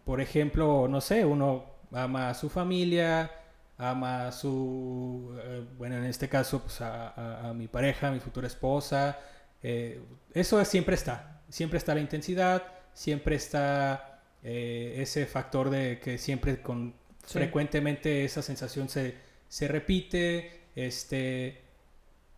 [0.05, 3.31] Por ejemplo, no sé, uno ama a su familia,
[3.77, 8.11] ama a su, eh, bueno, en este caso, pues a, a- a mi pareja, a
[8.11, 9.19] mi futura esposa.
[9.63, 10.01] eh,
[10.35, 11.43] eso siempre está.
[11.49, 16.95] Siempre está la intensidad, siempre está eh, ese factor de que siempre con
[17.25, 17.35] Sí.
[17.39, 19.15] frecuentemente esa sensación se,
[19.49, 20.63] se repite.
[20.77, 21.61] Este,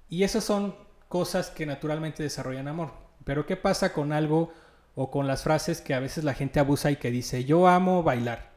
[0.08, 0.74] y esas son
[1.10, 2.92] cosas que naturalmente desarrollan amor.
[3.24, 4.52] Pero ¿qué pasa con algo
[4.94, 8.02] o con las frases que a veces la gente abusa y que dice, yo amo
[8.04, 8.52] bailar,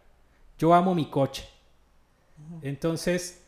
[0.59, 1.49] yo amo mi coche?
[2.61, 3.41] Entonces,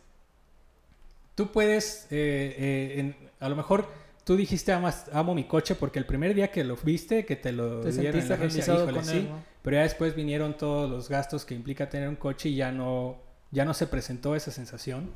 [1.35, 3.87] tú puedes, eh, eh, en- a lo mejor
[4.23, 7.51] tú dijiste amas, amo mi coche porque el primer día que lo viste, que te
[7.51, 9.43] lo Te dieron en la agencia, híjole, sí, él, ¿no?
[9.61, 13.17] pero ya después vinieron todos los gastos que implica tener un coche y ya no,
[13.51, 15.11] ya no se presentó esa sensación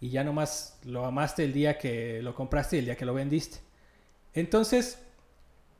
[0.00, 3.14] y ya nomás lo amaste el día que lo compraste y el día que lo
[3.14, 3.58] vendiste.
[4.34, 4.98] Entonces,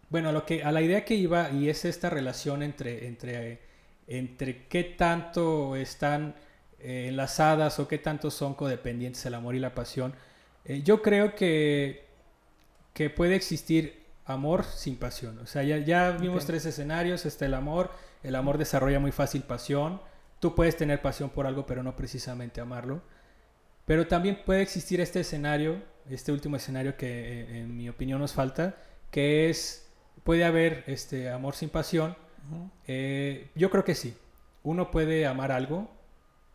[0.08, 3.60] bueno, a lo que, a la idea que iba y es esta relación entre, entre,
[4.06, 6.34] entre qué tanto están
[6.78, 10.14] eh, enlazadas o qué tanto son codependientes el amor y la pasión.
[10.64, 12.04] Eh, yo creo que,
[12.92, 15.38] que puede existir amor sin pasión.
[15.38, 17.26] O sea, ya, ya vimos tres escenarios.
[17.26, 17.90] Está el amor.
[18.22, 20.00] El amor desarrolla muy fácil pasión.
[20.40, 23.02] Tú puedes tener pasión por algo, pero no precisamente amarlo.
[23.86, 28.32] Pero también puede existir este escenario, este último escenario que eh, en mi opinión nos
[28.32, 28.76] falta,
[29.10, 29.90] que es,
[30.22, 32.16] puede haber este amor sin pasión.
[32.86, 34.16] Eh, yo creo que sí.
[34.62, 35.90] Uno puede amar algo,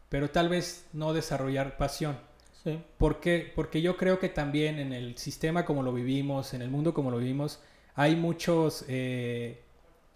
[0.09, 2.17] pero tal vez no desarrollar pasión.
[2.63, 2.81] Sí.
[2.97, 3.51] ¿Por qué?
[3.55, 7.11] Porque yo creo que también en el sistema como lo vivimos, en el mundo como
[7.11, 7.59] lo vivimos,
[7.95, 9.61] hay muchos eh,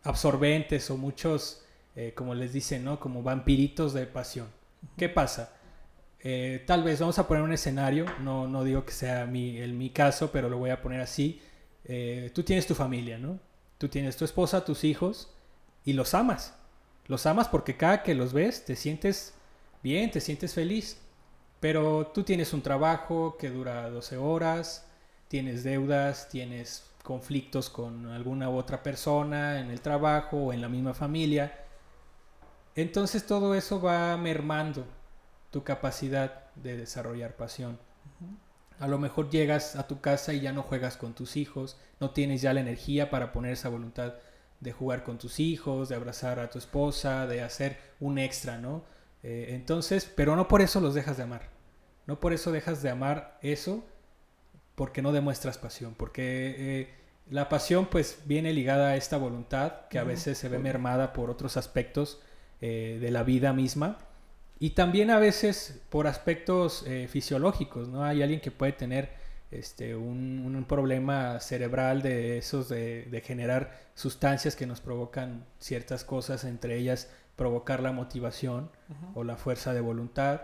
[0.03, 2.99] absorbentes o muchos, eh, como les dicen, ¿no?
[2.99, 4.47] Como vampiritos de pasión.
[4.97, 5.53] ¿Qué pasa?
[6.25, 9.73] Eh, tal vez vamos a poner un escenario, no, no digo que sea mi, el,
[9.73, 11.41] mi caso, pero lo voy a poner así.
[11.83, 13.39] Eh, tú tienes tu familia, ¿no?
[13.77, 15.29] Tú tienes tu esposa, tus hijos,
[15.83, 16.55] y los amas.
[17.07, 19.33] Los amas porque cada que los ves te sientes
[19.83, 20.97] bien, te sientes feliz.
[21.59, 24.87] Pero tú tienes un trabajo que dura 12 horas,
[25.27, 30.93] tienes deudas, tienes conflictos con alguna otra persona en el trabajo o en la misma
[30.93, 31.59] familia.
[32.75, 34.85] Entonces todo eso va mermando
[35.53, 37.77] tu capacidad de desarrollar pasión.
[38.79, 42.09] A lo mejor llegas a tu casa y ya no juegas con tus hijos, no
[42.09, 44.15] tienes ya la energía para poner esa voluntad
[44.61, 48.83] de jugar con tus hijos, de abrazar a tu esposa, de hacer un extra, ¿no?
[49.21, 51.49] Eh, entonces, pero no por eso los dejas de amar.
[52.07, 53.85] No por eso dejas de amar eso,
[54.73, 55.93] porque no demuestras pasión.
[55.93, 56.93] Porque eh,
[57.29, 61.29] la pasión pues viene ligada a esta voluntad que a veces se ve mermada por
[61.29, 62.23] otros aspectos
[62.59, 63.99] eh, de la vida misma.
[64.63, 68.03] Y también a veces por aspectos eh, fisiológicos, ¿no?
[68.05, 69.09] Hay alguien que puede tener
[69.51, 73.61] este, un, un problema cerebral de esos de, de generar
[73.93, 78.69] sustancias que nos provocan ciertas cosas, entre ellas provocar la motivación
[79.15, 80.41] o la fuerza de voluntad.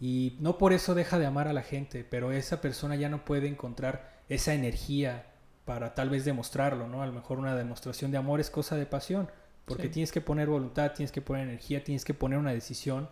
[0.00, 3.24] Y no por eso deja de amar a la gente, pero esa persona ya no
[3.24, 5.26] puede encontrar esa energía
[5.66, 7.02] para tal vez demostrarlo, ¿no?
[7.02, 9.28] A lo mejor una demostración de amor es cosa de pasión,
[9.66, 9.88] porque Sí.
[9.90, 13.08] tienes que poner voluntad, tienes que poner energía, tienes que poner una decisión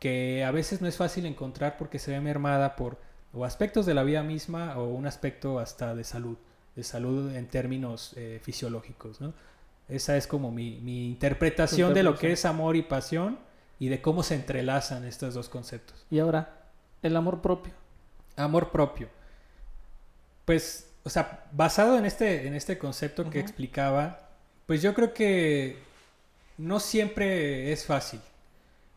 [0.00, 2.98] que a veces no es fácil encontrar porque se ve mermada por
[3.32, 6.36] o aspectos de la vida misma o un aspecto hasta de salud,
[6.74, 9.32] de salud en términos eh, fisiológicos, ¿no?
[9.88, 13.38] Esa es como mi, mi interpretación de lo que es amor y pasión
[13.78, 16.06] y de cómo se entrelazan estos dos conceptos.
[16.10, 16.68] Y ahora,
[17.02, 17.72] el amor propio.
[18.36, 19.08] Amor propio.
[20.44, 24.30] Pues, o sea, basado en este, en este concepto que explicaba,
[24.66, 25.78] pues yo creo que
[26.56, 28.20] no siempre es fácil.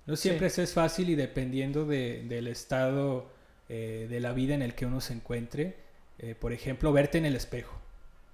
[0.05, 3.31] No siempre es fácil y dependiendo de- del estado
[3.69, 5.77] eh, de la vida en el que uno se encuentre.
[6.19, 7.79] eh, por ejemplo, verte en el espejo.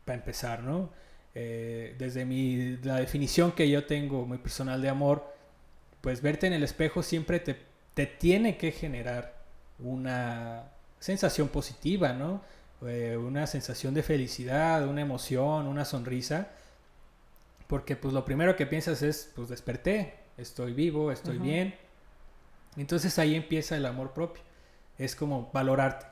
[0.06, 0.90] para empezar, ¿no?
[1.36, 5.26] Eh, desde mi, la definición que yo tengo muy personal de amor,
[6.02, 7.58] pues verte en el espejo siempre te,
[7.96, 9.36] te tiene que generar
[9.80, 10.66] una
[11.00, 12.42] sensación positiva, ¿no?
[12.82, 16.50] Una sensación de felicidad, una emoción, una sonrisa,
[17.68, 21.76] porque pues lo primero que piensas es, pues desperté, estoy vivo, estoy bien.
[22.78, 24.42] Entonces ahí empieza el amor propio,
[24.98, 26.06] es como valorarte.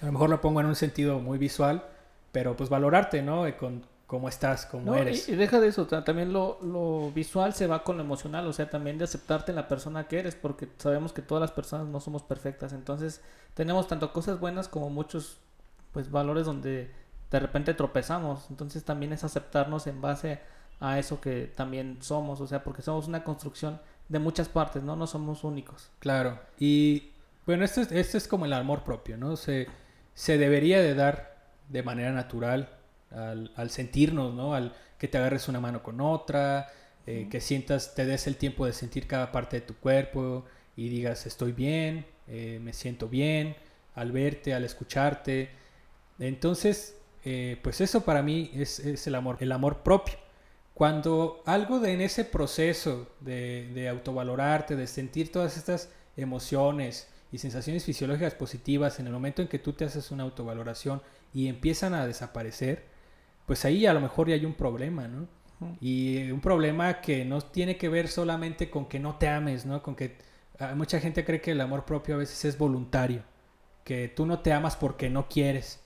[0.00, 1.84] A lo mejor lo pongo en un sentido muy visual,
[2.32, 3.44] pero pues valorarte, ¿no?
[3.56, 5.28] Con cómo estás, cómo No, eres.
[5.28, 8.52] y deja de eso, ta- también lo, lo visual se va con lo emocional, o
[8.52, 11.86] sea, también de aceptarte en la persona que eres, porque sabemos que todas las personas
[11.86, 13.22] no somos perfectas, entonces
[13.54, 15.38] tenemos tanto cosas buenas como muchos
[15.92, 16.90] pues valores donde
[17.30, 20.40] de repente tropezamos, entonces también es aceptarnos en base a
[20.98, 24.96] eso que también somos, o sea, porque somos una construcción de muchas partes, ¿no?
[24.96, 25.90] No somos únicos.
[26.00, 27.10] Claro, y
[27.46, 29.36] bueno, esto es, esto es como el amor propio, ¿no?
[29.36, 29.68] Se,
[30.14, 31.36] se debería de dar
[31.68, 32.68] de manera natural
[33.10, 34.54] al, al sentirnos, ¿no?
[34.54, 36.68] Al que te agarres una mano con otra,
[37.06, 40.44] eh, que sientas, te des el tiempo de sentir cada parte de tu cuerpo
[40.76, 43.56] y digas, estoy bien, eh, me siento bien,
[43.96, 45.50] al verte, al escucharte.
[46.20, 50.14] Entonces, eh, pues eso para mí es, es el amor, el amor propio.
[50.74, 57.38] Cuando algo de en ese proceso de, de autovalorarte, de sentir todas estas emociones y
[57.38, 61.02] sensaciones fisiológicas positivas en el momento en que tú te haces una autovaloración
[61.34, 62.84] y empiezan a desaparecer,
[63.46, 65.26] pues ahí a lo mejor ya hay un problema, ¿no?
[65.80, 69.80] Y un problema que no tiene que ver solamente con que no te ames, ¿no?
[69.82, 70.16] Con que
[70.58, 73.22] ah, mucha gente cree que el amor propio a veces es voluntario,
[73.84, 75.80] que tú no te amas porque no quieres.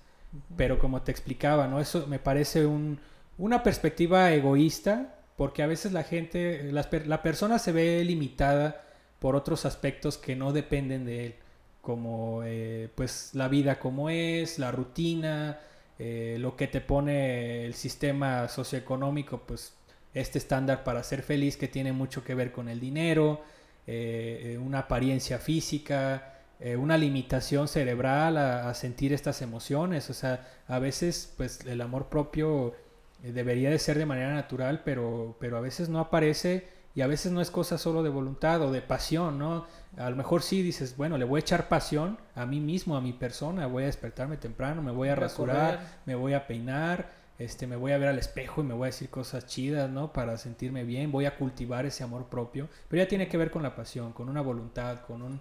[0.56, 1.80] Pero como te explicaba, ¿no?
[1.80, 2.98] Eso me parece un,
[3.38, 8.86] una perspectiva egoísta, porque a veces la gente, la persona se ve limitada
[9.18, 11.34] por otros aspectos que no dependen de él,
[11.80, 15.58] como eh, pues la vida como es, la rutina,
[15.98, 19.74] eh, lo que te pone el sistema socioeconómico, pues
[20.14, 23.42] este estándar para ser feliz que tiene mucho que ver con el dinero,
[23.86, 26.32] eh, una apariencia física,
[26.78, 30.08] una limitación cerebral a, a sentir estas emociones.
[30.08, 32.74] O sea, a veces pues el amor propio
[33.22, 37.30] debería de ser de manera natural, pero, pero a veces no aparece y a veces
[37.30, 39.66] no es cosa solo de voluntad o de pasión, ¿no?
[39.98, 43.02] A lo mejor sí dices, bueno, le voy a echar pasión a mí mismo, a
[43.02, 47.10] mi persona, voy a despertarme temprano, me voy a Voy rasurar, me voy a peinar,
[47.38, 50.12] este, me voy a ver al espejo y me voy a decir cosas chidas, ¿no?
[50.12, 53.62] Para sentirme bien, voy a cultivar ese amor propio, pero ya tiene que ver con
[53.62, 55.40] la pasión, con una voluntad, con un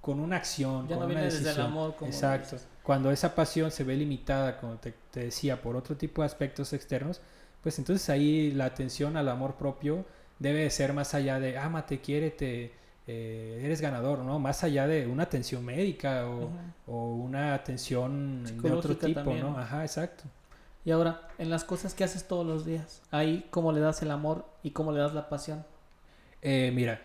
[0.00, 1.66] con una acción, Ya con no una viene desde el decisión.
[1.66, 2.56] amor, como Exacto.
[2.56, 2.68] dices.
[2.82, 6.72] Cuando esa pasión se ve limitada, como te, te decía, por otro tipo de aspectos
[6.72, 7.20] externos,
[7.62, 10.04] pues entonces ahí la atención al amor propio
[10.38, 12.72] debe de ser más allá de ámate, quiérete,
[13.06, 14.38] eh, eres ganador, ¿no?
[14.38, 16.26] Más allá de una atención médica
[16.86, 19.42] o, una atención de otro tipo, también.
[19.42, 19.58] ¿no?
[19.58, 20.24] Ajá, exacto.
[20.84, 24.10] Y ahora, en las cosas que haces todos los días, ahí cómo le das el
[24.10, 25.64] amor y cómo le das la pasión.
[26.40, 27.02] Eh, mira,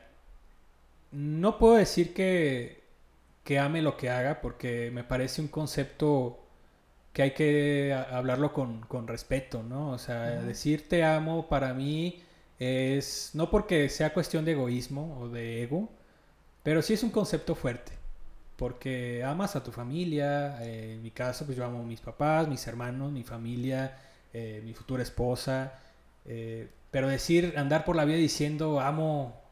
[1.12, 2.85] no puedo decir que,
[3.46, 6.40] que ame lo que haga porque me parece un concepto
[7.14, 9.92] que hay que hablarlo con, con respeto, ¿no?
[9.92, 12.24] O sea, decir te amo para mí
[12.60, 15.90] es no porque sea cuestión de egoísmo o de ego,
[16.64, 17.94] pero sí es un concepto fuerte.
[18.58, 22.48] Porque amas a tu familia, eh, en mi caso pues yo amo a mis papás,
[22.48, 23.98] mis hermanos, mi familia,
[24.34, 25.74] eh, mi futura esposa,
[26.26, 29.45] eh, pero decir, andar por la vida diciendo amo,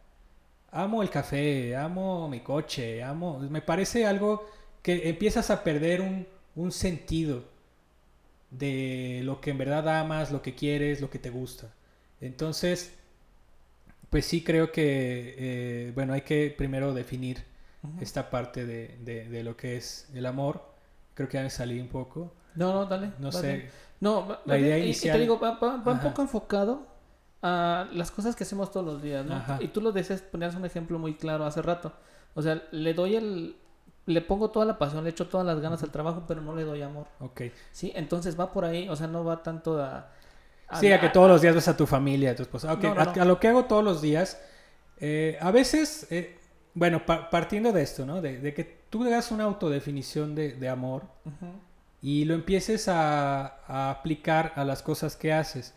[0.74, 4.48] amo el café, amo mi coche, amo, me parece algo
[4.82, 7.46] que empiezas a perder un, un sentido
[8.52, 11.74] de lo que en verdad amas, lo que quieres, lo que te gusta.
[12.22, 12.94] Entonces,
[14.10, 17.44] pues sí creo que, eh, bueno, hay que primero definir
[18.00, 20.64] esta parte de, de- de lo que es el amor.
[21.16, 22.34] Creo que ya me salí un poco.
[22.56, 23.12] No, no, dale.
[23.20, 23.70] No sé.
[24.00, 26.88] No, La idea y- Y, inicial- te digo, va, va- va un poco enfocado
[27.44, 29.36] a las cosas que hacemos todos los días, ¿no?
[29.36, 29.60] Ajá.
[29.62, 31.94] Y tú lo decías, ponías un ejemplo muy claro hace rato.
[32.34, 33.58] O sea, le doy el...
[34.06, 36.64] Le pongo toda la pasión, le echo todas las ganas al trabajo, pero no le
[36.64, 37.08] doy amor.
[37.22, 37.44] Ok.
[37.72, 40.10] Sí, entonces va por ahí, o sea, no va tanto a...
[40.80, 42.74] Sí, a que todos los días ves a tu familia, a tu esposa.
[42.74, 43.22] Ok, No, no, a, no.
[43.22, 44.42] a lo que hago todos los días,
[44.98, 46.38] eh, a veces, eh,
[46.74, 48.20] bueno, pa- partiendo de esto, ¿no?
[48.22, 51.04] De, de que tú hagas una autodefinición de, de amor
[52.02, 55.74] y lo empieces a, a aplicar a las cosas que haces.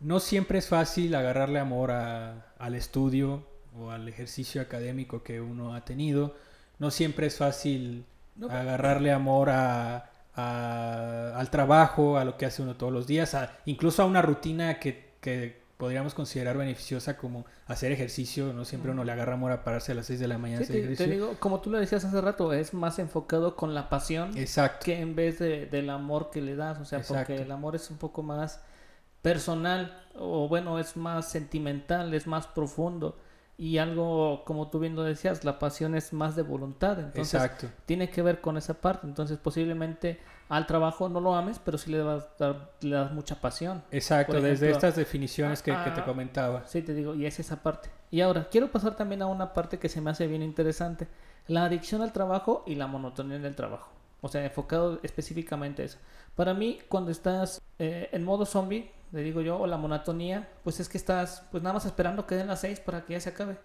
[0.00, 3.44] No siempre es fácil agarrarle amor a- al estudio
[3.76, 6.34] o al ejercicio académico que uno ha tenido.
[6.78, 8.04] No siempre es fácil
[8.36, 13.34] No, agarrarle amor a, a- al trabajo, a lo que hace uno todos los días,
[13.34, 18.90] a- incluso a una rutina que, que podríamos considerar beneficiosa como hacer ejercicio, no siempre
[18.92, 20.76] uno le agarra amor a pararse a las 6 de la mañana a Sí, hacer
[20.76, 21.12] te, te ejercicio.
[21.26, 24.84] digo, como tú lo decías hace rato, es más enfocado con la pasión Exacto.
[24.84, 27.24] que en vez de, del amor que le das, o sea, Exacto.
[27.26, 28.60] porque el amor es un poco más
[29.22, 33.16] personal o bueno, es más sentimental, es más profundo
[33.58, 37.68] y algo como tú bien lo decías, la pasión es más de voluntad, entonces Exacto.
[37.86, 41.90] tiene que ver con esa parte, entonces posiblemente al trabajo no lo ames, pero sí
[41.90, 43.82] le vas a dar, le das mucha pasión.
[43.90, 46.64] Exacto, desde estas definiciones que, que te ah, comentaba.
[46.66, 47.90] Sí, te digo, y es esa parte.
[48.10, 51.06] Y ahora, quiero pasar también a una parte que se me hace bien interesante.
[51.48, 53.90] La adicción al trabajo y la monotonía en el trabajo.
[54.22, 55.98] O sea, enfocado específicamente a eso.
[56.34, 60.80] Para mí, cuando estás eh, en modo zombie, le digo yo, o la monotonía, pues
[60.80, 63.30] es que estás pues nada más esperando que den las seis para que ya se
[63.30, 63.58] acabe.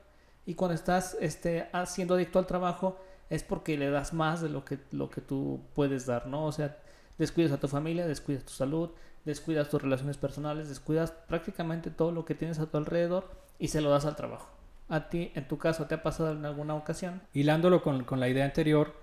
[0.45, 4.65] Y cuando estás este, siendo adicto al trabajo, es porque le das más de lo
[4.65, 6.45] que, lo que tú puedes dar, ¿no?
[6.45, 6.77] O sea,
[7.17, 8.91] descuidas a tu familia, descuidas tu salud,
[9.25, 13.81] descuidas tus relaciones personales, descuidas prácticamente todo lo que tienes a tu alrededor y se
[13.81, 14.49] lo das al trabajo.
[14.89, 17.21] A ti, en tu caso, ¿te ha pasado en alguna ocasión?
[17.33, 18.93] Hilándolo con, con la idea anterior,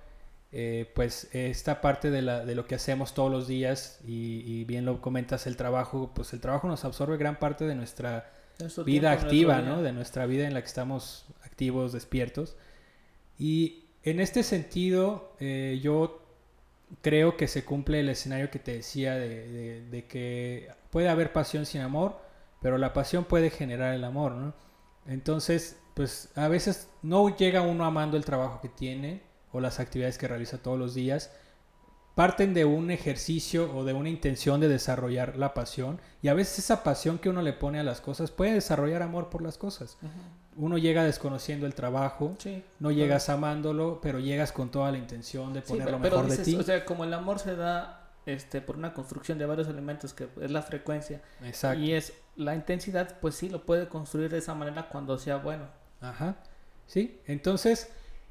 [0.53, 4.65] eh, pues esta parte de, la, de lo que hacemos todos los días y, y
[4.65, 8.85] bien lo comentas, el trabajo, pues el trabajo nos absorbe gran parte de nuestra Nuestro
[8.85, 9.83] vida activa, ¿no?
[9.83, 12.57] De nuestra vida en la que estamos activos, despiertos.
[13.39, 16.23] Y en este sentido, eh, yo
[17.03, 21.33] creo que se cumple el escenario que te decía de, de- de que puede haber
[21.33, 22.21] pasión sin amor,
[22.61, 24.55] pero la pasión puede generar el amor, ¿no?
[25.07, 29.23] Entonces, pues a veces no llega uno amando el trabajo que tiene
[29.53, 31.31] o las actividades que realiza todos los días,
[32.15, 36.59] parten de un ejercicio o de una intención de desarrollar la pasión y a veces
[36.59, 39.97] esa pasión que uno le pone a las cosas puede desarrollar amor por las cosas.
[40.57, 42.63] Uno llega desconociendo el trabajo, Sí.
[42.81, 46.17] no llegas amándolo, pero llegas con toda la intención de Sí, poner pero, lo pero
[46.17, 46.59] mejor dices, de ti.
[46.59, 47.97] o sea, como el amor se da
[48.27, 51.81] este, por una construcción de varios elementos, que es la frecuencia Exacto.
[51.81, 55.65] y es la intensidad, pues sí, lo puede construir de esa manera cuando sea bueno.
[56.03, 56.37] Ajá.
[56.87, 57.89] Sí, entonces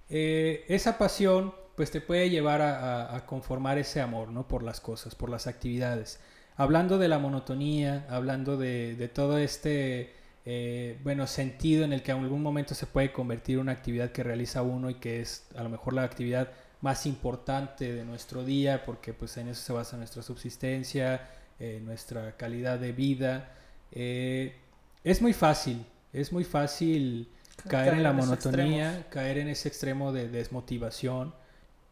[0.10, 4.46] eh, esa pasión pues te puede llevar a, conformar ese amor, ¿no?
[4.48, 6.20] Por las cosas, por las actividades.
[6.58, 10.14] Hablando de la monotonía, hablando de, todo este,
[10.46, 14.24] eh, bueno, sentido en el que en algún momento se puede convertir una actividad que
[14.24, 16.52] realiza uno y que es a lo mejor la actividad
[16.82, 21.30] más importante de nuestro día, porque pues en eso se basa nuestra subsistencia,
[21.62, 23.54] eh, nuestra calidad de vida.
[23.92, 27.30] Es muy fácil, es muy fácil
[27.68, 31.34] caer en la monotonía, caer en ese extremo de desmotivación.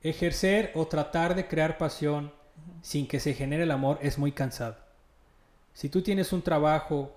[0.02, 2.32] Ejercer o tratar de crear pasión
[2.82, 4.78] sin que se genere el amor es muy cansado.
[5.74, 7.16] Si tú tienes un trabajo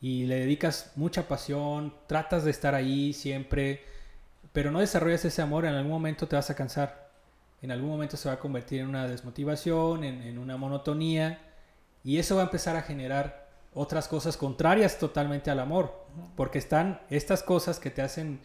[0.00, 3.82] y le dedicas mucha pasión, tratas de estar ahí siempre,
[4.52, 7.10] pero no desarrollas ese amor, en algún momento te vas a cansar.
[7.62, 11.40] En algún momento se va a convertir en una desmotivación, en, en una monotonía,
[12.02, 13.43] y eso va a empezar a generar
[13.74, 15.92] otras cosas contrarias totalmente al amor,
[16.36, 18.40] porque están estas cosas que te hacen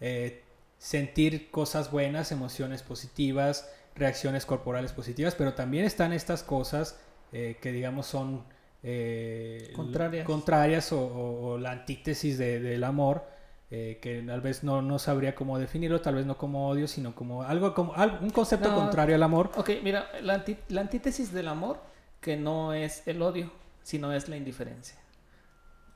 [0.00, 0.42] eh,
[0.78, 6.98] sentir cosas buenas, emociones positivas, reacciones corporales positivas, pero también están estas cosas
[7.32, 8.44] eh, que digamos son
[8.82, 10.26] eh, Contrarias.
[10.26, 13.24] contrarias o, o- o la antítesis de- del amor,
[13.70, 17.14] eh, que tal vez no, no sabría cómo definirlo, tal vez no como odio, sino
[17.14, 18.76] como algo como algo- un concepto No.
[18.76, 19.50] contrario al amor.
[19.56, 21.78] Ok, mira, la, anti- la antítesis del amor,
[22.20, 23.50] que no es el odio,
[23.84, 24.96] sino es la indiferencia.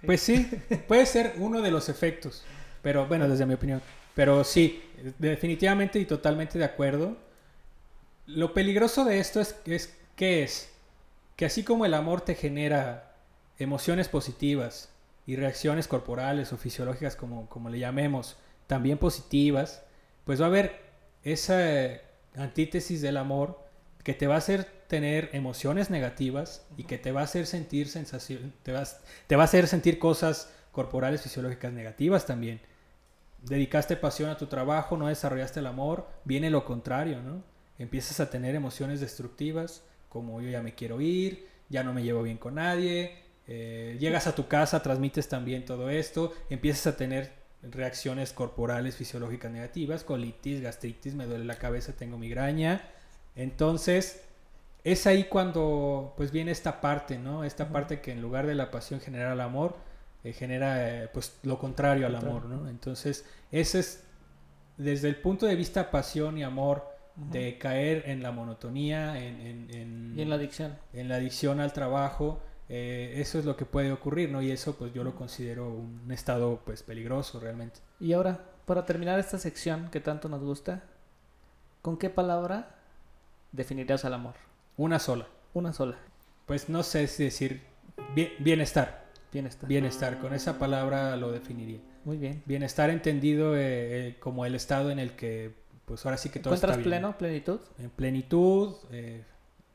[0.06, 0.48] Pues sí,
[0.86, 2.44] puede ser uno de los efectos,
[2.82, 3.82] pero bueno, desde mi opinión.
[4.14, 4.82] Pero sí,
[5.18, 7.16] definitivamente y totalmente de acuerdo.
[8.26, 10.70] Lo peligroso de esto es, es ¿qué es?
[11.34, 13.16] Que así como el amor te genera
[13.58, 14.90] emociones positivas
[15.26, 18.36] y reacciones corporales o fisiológicas, como, como le llamemos,
[18.66, 19.82] también positivas,
[20.24, 20.80] pues va a haber
[21.24, 21.58] esa
[22.36, 23.58] antítesis del amor
[24.04, 27.88] que te va a hacer tener emociones negativas y que te va a hacer sentir
[27.88, 28.72] sensación, te,
[29.26, 32.60] te va a hacer sentir cosas corporales fisiológicas negativas también.
[33.42, 37.44] Dedicaste pasión a tu trabajo, no desarrollaste el amor, viene lo contrario, ¿no?
[37.78, 42.22] Empiezas a tener emociones destructivas, como yo ya me quiero ir, ya no me llevo
[42.22, 47.32] bien con nadie, eh, llegas a tu casa, transmites también todo esto, empiezas a tener
[47.62, 52.88] reacciones corporales fisiológicas negativas, colitis, gastritis, me duele la cabeza, tengo migraña.
[53.36, 54.27] Entonces,
[54.92, 57.44] es ahí cuando pues viene esta parte, ¿no?
[57.44, 59.76] Esta parte que en lugar de la pasión genera el amor,
[60.24, 62.68] eh, genera eh, pues lo contrario al amor, ¿no?
[62.68, 64.04] Entonces, ese es
[64.76, 66.86] desde el punto de vista pasión y amor
[67.16, 70.76] de caer en la monotonía, en, en- en- Y en la adicción.
[70.92, 74.40] en la adicción al trabajo, eh, eso es lo que puede ocurrir, ¿no?
[74.40, 77.80] Y eso pues yo lo considero un estado pues peligroso realmente.
[77.98, 80.82] Y ahora, para terminar esta sección que tanto nos gusta,
[81.82, 82.76] ¿con qué palabra
[83.50, 84.34] definirías al amor?
[84.78, 85.26] Una sola.
[85.54, 85.96] Una sola.
[86.46, 87.62] Pues no sé si decir
[88.14, 89.06] bien- bienestar.
[89.32, 89.68] Bienestar.
[89.68, 91.80] Bienestar, con esa palabra lo definiría.
[92.04, 92.42] Muy bien.
[92.46, 95.52] Bienestar entendido eh, eh, como el estado en el que,
[95.84, 97.00] pues ahora sí que todo está ¿Encuentras bien.
[97.00, 97.60] pleno, plenitud?
[97.78, 99.24] En plenitud, eh,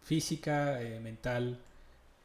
[0.02, 1.60] física, mental,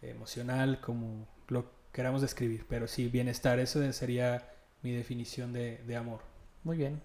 [0.00, 2.64] emocional, como lo queramos describir.
[2.68, 4.48] Pero sí, bienestar, eso sería
[4.82, 6.20] mi definición de, de amor.
[6.64, 7.02] Muy bien.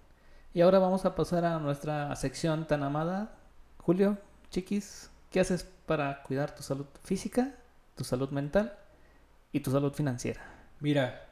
[0.54, 3.36] Y ahora vamos a pasar a nuestra sección tan amada.
[3.80, 4.18] Julio,
[4.52, 7.56] chiquis, ¿qué haces para cuidar tu salud física,
[7.98, 8.78] tu salud mental
[9.54, 10.42] y tu salud financiera?
[10.80, 11.26] Mira,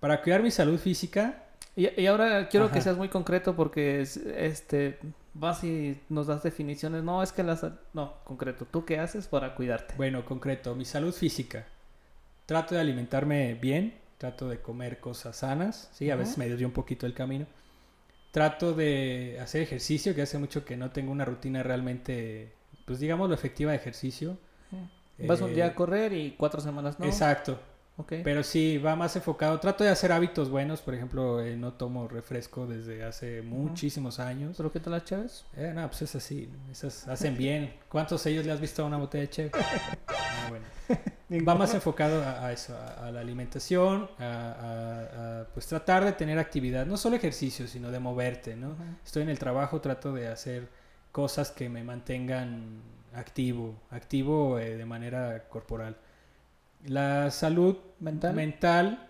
[0.00, 1.42] para cuidar mi salud física,
[1.76, 4.98] Y, y ahora quiero que seas muy concreto porque es- este
[5.34, 7.02] vas y nos das definiciones.
[7.02, 7.66] No, es que las...
[7.92, 8.66] No, concreto.
[8.66, 9.94] ¿Tú qué haces para cuidarte?
[9.96, 11.66] bueno, concreto, mi salud física.
[12.46, 16.72] Trato de alimentarme bien, trato de comer cosas sanas, sí, a veces me desvío un
[16.74, 17.46] poquito el camino.
[18.32, 22.52] Trato de hacer ejercicio, que hace mucho que no tengo una rutina realmente,
[22.84, 24.36] pues digamos, lo efectiva de ejercicio.
[25.18, 27.06] Vas un día Eh, a correr y cuatro semanas no.
[27.06, 27.58] Exacto,
[27.96, 28.12] Ok.
[28.24, 29.60] Pero sí, va más enfocado.
[29.60, 30.80] Trato de hacer hábitos buenos.
[30.80, 34.56] Por ejemplo, eh, no tomo refresco desde hace muchísimos años.
[34.56, 35.44] ¿Pero qué tal las chaves?
[35.56, 36.48] Eh, no, pues es así.
[36.72, 37.72] Esas hacen bien.
[37.88, 39.50] ¿Cuántos sellos le has visto a una botella de cheve?
[40.08, 40.64] Ah, bueno.
[41.48, 46.04] Va más enfocado a, a eso, a, a la alimentación, a, a- a, pues tratar
[46.04, 48.74] de tener actividad, no solo ejercicio, sino de moverte, ¿no?
[49.04, 50.68] Estoy en el trabajo, trato de hacer
[51.14, 52.82] cosas que me mantengan
[53.14, 55.96] activo, activo eh, de manera corporal.
[56.86, 58.34] La salud ¿Mental?
[58.34, 59.08] mental,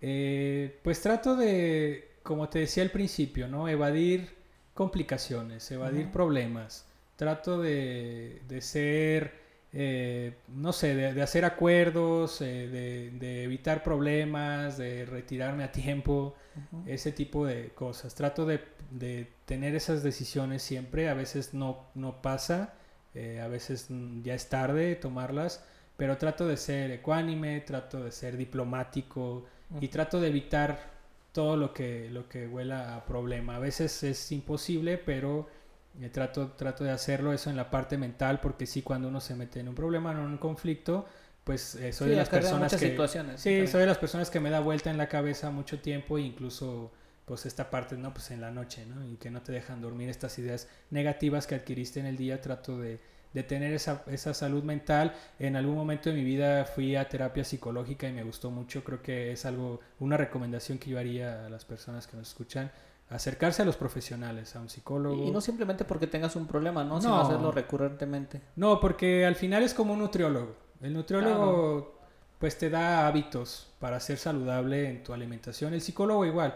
[0.00, 3.68] eh, pues trato de, como te decía al principio, ¿no?
[3.68, 4.34] Evadir
[4.72, 6.86] complicaciones, evadir problemas.
[7.16, 9.43] Trato de, de ser,
[9.76, 15.72] eh, no sé, de, de hacer acuerdos, eh, de, de evitar problemas, de retirarme a
[15.72, 16.36] tiempo,
[16.86, 18.14] ese tipo de cosas.
[18.14, 18.60] Trato de,
[18.90, 22.74] de tener esas decisiones siempre, a veces no, no pasa,
[23.14, 23.88] eh, a veces
[24.22, 25.64] ya es tarde tomarlas,
[25.96, 29.44] pero trato de ser ecuánime, trato de ser diplomático
[29.80, 30.92] y trato de evitar
[31.32, 33.56] todo lo que, lo que huela a problema.
[33.56, 35.48] A veces es imposible, pero
[36.00, 39.34] eh, trato, trato de hacerlo eso en la parte mental, porque sí, cuando uno se
[39.34, 41.06] mete en un problema, en un conflicto,
[41.44, 42.78] pues eh, soy Sí, de las personas que...
[42.78, 43.40] situaciones.
[43.40, 43.68] Sí, también.
[43.68, 46.92] soy de las personas que me da vuelta en la cabeza mucho tiempo e incluso
[47.24, 48.12] pues esta parte, ¿no?
[48.12, 49.04] Pues en la noche, ¿no?
[49.06, 52.78] Y que no te dejan dormir estas ideas negativas que adquiriste en el día, trato
[52.78, 53.00] de,
[53.32, 55.14] de tener esa, esa salud mental.
[55.38, 59.02] En algún momento de mi vida fui a terapia psicológica y me gustó mucho, creo
[59.02, 62.70] que es algo, una recomendación que yo haría a las personas que nos escuchan,
[63.10, 65.24] acercarse a los profesionales, a un psicólogo.
[65.24, 66.94] Y no simplemente porque tengas un problema, ¿no?
[66.94, 67.00] No.
[67.00, 68.40] Sino hacerlo recurrentemente.
[68.56, 70.56] No, porque al final es como un nutriólogo.
[70.80, 71.94] El nutriólogo
[72.38, 75.72] pues te da hábitos para ser saludable en tu alimentación.
[75.72, 76.54] El psicólogo igual.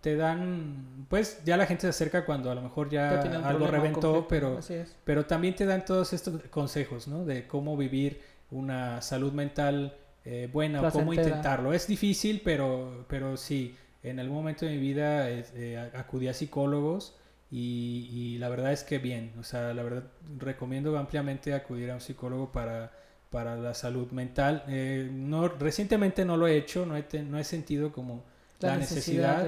[0.00, 4.26] Te dan, pues ya la gente se acerca cuando a lo mejor ya algo reventó,
[4.28, 4.60] pero,
[5.04, 7.24] pero también te dan todos estos consejos, ¿no?
[7.24, 8.20] De cómo vivir
[8.50, 11.72] una salud mental eh, buena o cómo intentarlo.
[11.72, 17.16] Es difícil, pero, pero sí, en algún momento de mi vida eh, acudí a psicólogos
[17.50, 20.04] y, y la verdad es que bien, o sea, la verdad
[20.38, 22.92] recomiendo ampliamente acudir a un psicólogo para,
[23.30, 24.64] para la salud mental.
[24.68, 28.24] Eh, no, recientemente no lo he hecho, no he, no he sentido como
[28.60, 29.46] la, necesidad,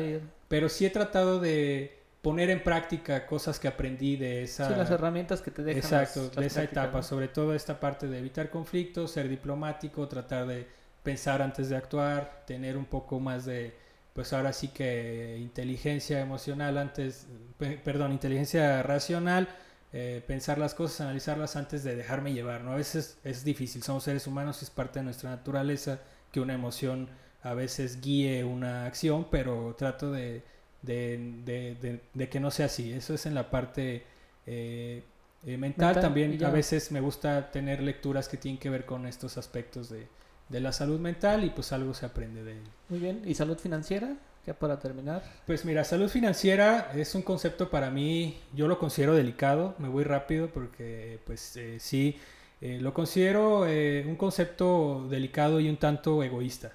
[0.48, 4.68] pero sí he tratado de poner en práctica cosas que aprendí de esa...
[4.68, 5.78] Sí, las herramientas que te dejan.
[5.78, 7.02] Exacto, las- de esa etapa, ¿no?
[7.02, 10.66] sobre todo esta parte de evitar conflictos, ser diplomático, tratar de
[11.02, 13.74] pensar antes de actuar, tener un poco más de,
[14.14, 17.26] pues ahora sí que inteligencia emocional antes,
[17.58, 19.48] pe- perdón, inteligencia racional,
[19.92, 22.72] eh, pensar las cosas, analizarlas antes de dejarme llevar, ¿no?
[22.72, 26.00] A veces es difícil, somos seres humanos, es parte de nuestra naturaleza
[26.32, 27.08] que una emoción
[27.42, 30.42] a veces guíe una acción, pero trato de,
[30.82, 34.04] de, de- de- de que no sea así, eso es en la parte...
[34.46, 35.04] eh,
[35.46, 39.38] eh, mental, también a veces me gusta tener lecturas que tienen que ver con estos
[39.38, 40.06] aspectos de,
[40.50, 42.70] de la salud mental y pues algo se aprende de ello.
[42.88, 43.22] Muy bien.
[43.24, 44.16] ¿Y salud financiera?
[44.46, 45.22] Ya para terminar.
[45.46, 50.04] Pues mira, salud financiera es un concepto para mí, yo lo considero delicado, me voy
[50.04, 52.18] rápido porque pues eh, sí,
[52.60, 56.72] eh, lo considero eh, un concepto delicado y un tanto egoísta.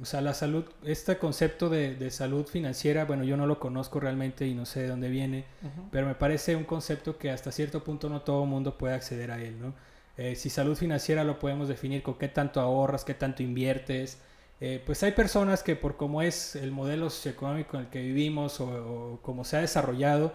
[0.00, 4.00] O sea, la salud, este concepto de, de salud financiera, bueno, yo no lo conozco
[4.00, 5.44] realmente y no sé de dónde viene,
[5.92, 9.30] pero me parece un concepto que hasta cierto punto no todo el mundo puede acceder
[9.30, 9.72] a él, ¿no?
[10.16, 14.18] Eh, si salud financiera lo podemos definir con qué tanto ahorras, qué tanto inviertes.
[14.60, 18.60] Eh, pues hay personas que por cómo es el modelo socioeconómico en el que vivimos
[18.60, 18.66] o,
[19.14, 20.32] o cómo se ha desarrollado,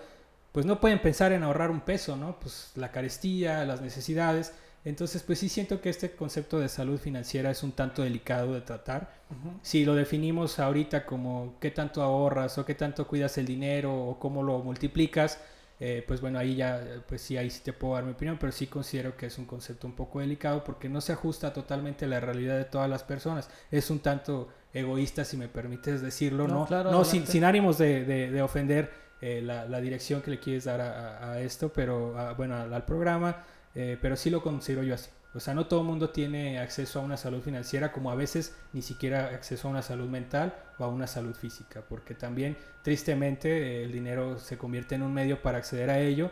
[0.51, 2.39] pues no pueden pensar en ahorrar un peso, ¿no?
[2.39, 4.53] Pues la carestía, las necesidades.
[4.85, 8.61] Entonces, pues sí siento que este concepto de salud financiera es un tanto delicado de
[8.61, 9.11] tratar.
[9.29, 9.59] Ujú.
[9.61, 14.19] Si lo definimos ahorita como qué tanto ahorras o qué tanto cuidas el dinero o
[14.19, 15.39] cómo lo multiplicas,
[15.79, 18.51] eh, pues bueno, ahí ya, pues sí, ahí sí te puedo dar mi opinión, pero
[18.51, 22.07] sí considero que es un concepto un poco delicado porque no se ajusta totalmente a
[22.09, 23.49] la realidad de todas las personas.
[23.71, 27.77] Es un tanto egoísta, si me permites decirlo, No, no, claro, no sin, sin ánimos
[27.77, 31.41] de, de- de ofender eh, la, la dirección que le quieres dar a, a- a
[31.41, 33.43] esto, pero a- bueno, al, al programa,
[33.75, 35.09] eh, pero sí lo considero yo así.
[35.33, 38.55] O sea, no todo el mundo tiene acceso a una salud financiera, como a veces
[38.73, 43.83] ni siquiera acceso a una salud mental o a una salud física, porque también tristemente
[43.83, 46.31] el dinero se convierte en un medio para acceder a ello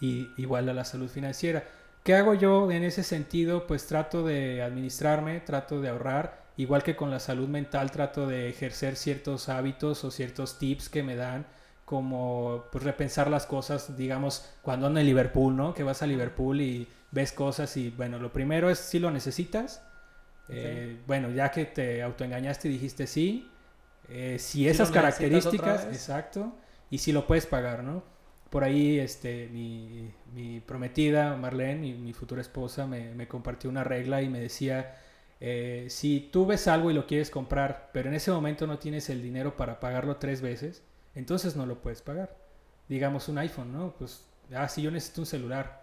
[0.00, 1.64] y igual a la salud financiera.
[2.02, 3.66] ¿Qué hago yo en ese sentido?
[3.66, 8.48] Pues trato de administrarme, trato de ahorrar, igual que con la salud mental trato de
[8.48, 11.46] ejercer ciertos hábitos o ciertos tips que me dan
[11.84, 15.74] como pues repensar las cosas, digamos, cuando ando en Liverpool, ¿no?
[15.74, 19.82] Que vas a Liverpool y ves cosas y bueno, lo primero es si lo necesitas.
[20.48, 23.48] Eh, bueno, ya que te autoengañaste y dijiste sí,
[24.08, 26.56] eh, si esas características, exacto,
[26.90, 28.02] y si lo puedes pagar, ¿no?
[28.50, 33.84] Por ahí, este, mi, mi prometida, Marlene, mi, mi futura esposa, me, me compartió una
[33.84, 34.96] regla y me decía,
[35.40, 39.08] eh, si tú ves algo y lo quieres comprar, pero en ese momento no tienes
[39.08, 40.82] el dinero para pagarlo tres veces,
[41.14, 42.36] entonces no lo puedes pagar.
[42.88, 43.94] Digamos un iPhone, ¿no?
[43.98, 45.79] Pues, ah, sí, yo necesito un celular.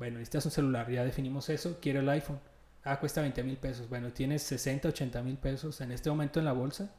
[0.00, 2.40] Bueno, necesitas un celular, ya definimos eso, quiero el iPhone.
[2.84, 3.86] Ah, cuesta 20 mil pesos.
[3.86, 6.90] Bueno, tienes 60, 80 mil pesos en este momento en la bolsa.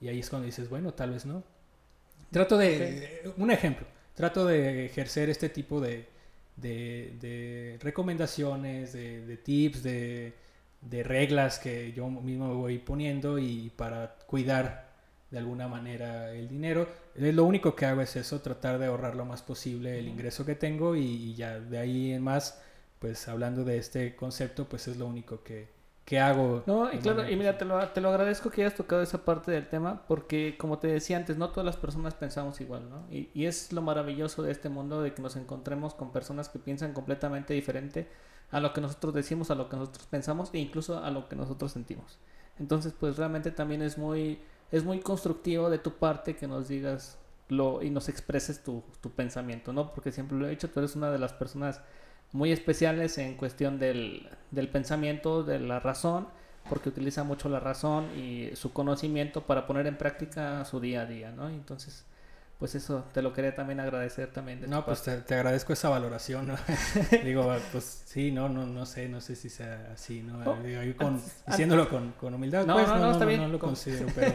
[0.00, 1.44] Y ahí es cuando dices, bueno, tal vez no.
[2.32, 6.08] Trato de, un ejemplo, trato de ejercer este tipo de,
[6.56, 10.34] de, de recomendaciones, de, de tips, de,
[10.80, 14.87] de reglas que yo mismo me voy poniendo y para cuidar
[15.30, 16.88] de alguna manera el dinero.
[17.14, 20.54] Lo único que hago es eso, tratar de ahorrar lo más posible el ingreso que
[20.54, 22.60] tengo y, y ya de ahí en más,
[22.98, 25.68] pues hablando de este concepto, pues es lo único que,
[26.08, 26.62] que hago.
[26.66, 29.50] No, y claro, y mira, te lo, te lo agradezco que hayas tocado esa parte
[29.50, 33.06] del tema, porque como te decía antes, no todas las personas pensamos igual, ¿no?
[33.10, 36.58] Y, y es lo maravilloso de este mundo, de que nos encontremos con personas que
[36.58, 38.08] piensan completamente diferente
[38.50, 41.36] a lo que nosotros decimos, a lo que nosotros pensamos e incluso a lo que
[41.36, 42.18] nosotros sentimos.
[42.58, 44.40] Entonces, pues realmente también es muy,
[44.70, 49.10] es muy constructivo de tu parte que nos digas lo y nos expreses tu, tu
[49.10, 49.92] pensamiento, ¿no?
[49.92, 51.80] Porque siempre lo he dicho, tú eres una de las personas
[52.32, 56.28] muy especiales en cuestión del, del pensamiento, de la razón,
[56.68, 61.06] porque utiliza mucho la razón y su conocimiento para poner en práctica su día a
[61.06, 61.48] día, ¿no?
[61.48, 62.04] Entonces,
[62.58, 64.64] pues eso te lo quería también agradecer también.
[64.68, 66.56] No, pues te, te agradezco esa valoración, ¿no?
[67.24, 70.38] Digo, pues sí, no, no, no sé, no sé si sea así, ¿no?
[70.50, 73.12] Oh, Digo, yo con- antes- diciéndolo con, con humildad, No, pues no, no, no, no,
[73.12, 73.40] está no, bien.
[73.42, 74.32] no lo Con- considero, pero,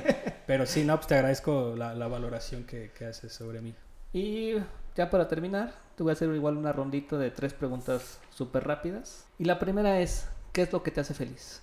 [0.47, 3.75] pero sí, no, pues te agradezco la, la valoración que, que haces sobre mí.
[4.13, 4.53] Y
[4.95, 9.25] ya para terminar, te voy a hacer igual una rondita de tres preguntas súper rápidas.
[9.37, 11.61] Y la primera es, ¿qué es lo que te hace feliz?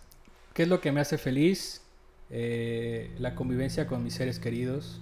[0.53, 1.81] ¿Qué es lo que me hace feliz?
[2.29, 5.01] Eh, la convivencia con mis seres queridos,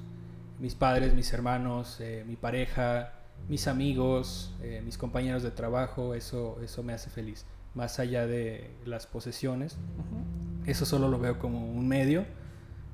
[0.59, 3.13] mis padres, mis hermanos, eh, mi pareja,
[3.49, 7.47] mis amigos, eh, mis compañeros de trabajo, eso, eso me hace feliz.
[7.75, 9.77] Más allá de las posesiones,
[10.67, 12.25] eso solo lo veo como un medio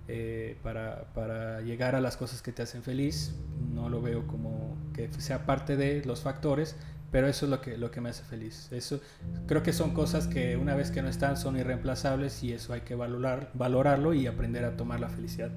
[0.07, 3.35] eh, para, para llegar a las cosas que te hacen feliz.
[3.73, 6.77] No lo veo como que sea parte de los factores,
[7.11, 8.69] pero eso es lo que, lo que me hace feliz.
[8.73, 9.01] Eso,
[9.47, 12.83] creo que son cosas que una vez que no están son irreemplazables y eso hay
[12.83, 15.51] que valorar, valorarlo y aprender a tomar la felicidad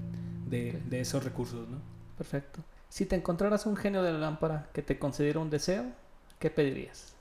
[0.50, 1.68] de, de esos recursos.
[1.68, 1.97] ¿no?
[2.18, 2.62] Perfecto.
[2.90, 5.86] Si te encontraras un genio de la lámpara que te concediera un deseo,
[6.40, 7.14] ¿qué pedirías?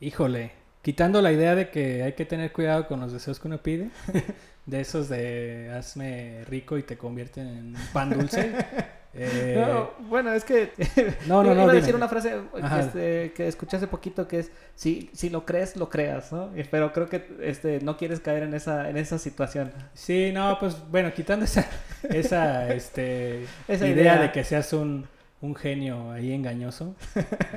[0.00, 0.52] Híjole,
[0.82, 3.90] quitando la idea de que hay que tener cuidado con los deseos que uno pide,
[4.66, 8.52] de esos de hazme rico y te convierten en pan dulce.
[9.16, 10.72] eh, No, bueno, es que
[11.26, 12.40] no, no, iba a decir una frase
[12.78, 16.50] este, que escuché hace poquito que es si, si lo crees, lo creas, ¿no?
[16.70, 19.72] Pero creo que este, no quieres caer en esa, en esa situación.
[19.94, 21.68] Sí, no, pues bueno, quitando esa,
[22.10, 24.18] esa, este, Esa idea, idea.
[24.22, 25.06] de que seas un,
[25.40, 26.96] un genio ahí engañoso,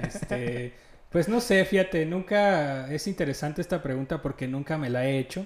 [0.02, 0.74] este,
[1.10, 5.46] pues no sé, fíjate, nunca es interesante esta pregunta porque nunca me la he hecho.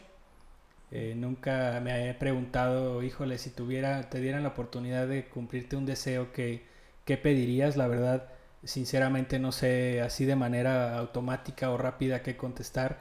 [0.92, 5.86] Eh, nunca me he preguntado, híjole, si tuviera, te dieran la oportunidad de cumplirte un
[5.86, 6.64] deseo, ¿qué,
[7.06, 7.78] qué pedirías?
[7.78, 8.30] La verdad,
[8.64, 13.00] sinceramente no sé así de manera automática o rápida qué contestar.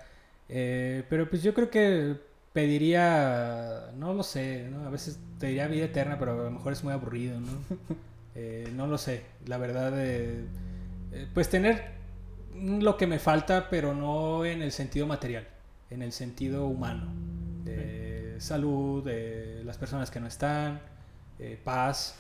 [0.49, 2.17] Eh, pero pues yo creo que
[2.53, 4.87] pediría, no lo sé, ¿no?
[4.87, 7.49] A veces te diría vida eterna, pero a lo mejor es muy aburrido, ¿no?
[8.37, 10.45] Eh, no lo sé, la verdad, eh,
[11.13, 11.83] eh, pues tener
[12.55, 15.49] lo que me falta, pero no en el sentido material,
[15.91, 17.13] en el sentido humano,
[18.39, 20.81] salud, de las personas que no están,
[21.39, 22.17] eh, paz,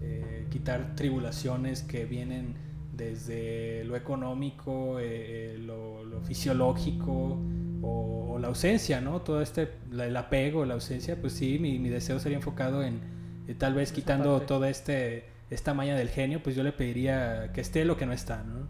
[0.00, 2.54] eh, quitar tribulaciones que vienen
[2.92, 7.38] desde lo económico, eh, eh, lo, lo fisiológico
[7.82, 9.22] o, o la ausencia, ¿no?
[9.22, 13.00] Todo este, la- el apego, la ausencia, pues sí, mi, mi deseo sería enfocado en
[13.48, 17.60] eh, tal vez quitando todo este esta maña del genio, pues yo le pediría que
[17.60, 18.68] esté lo que no está, ¿no?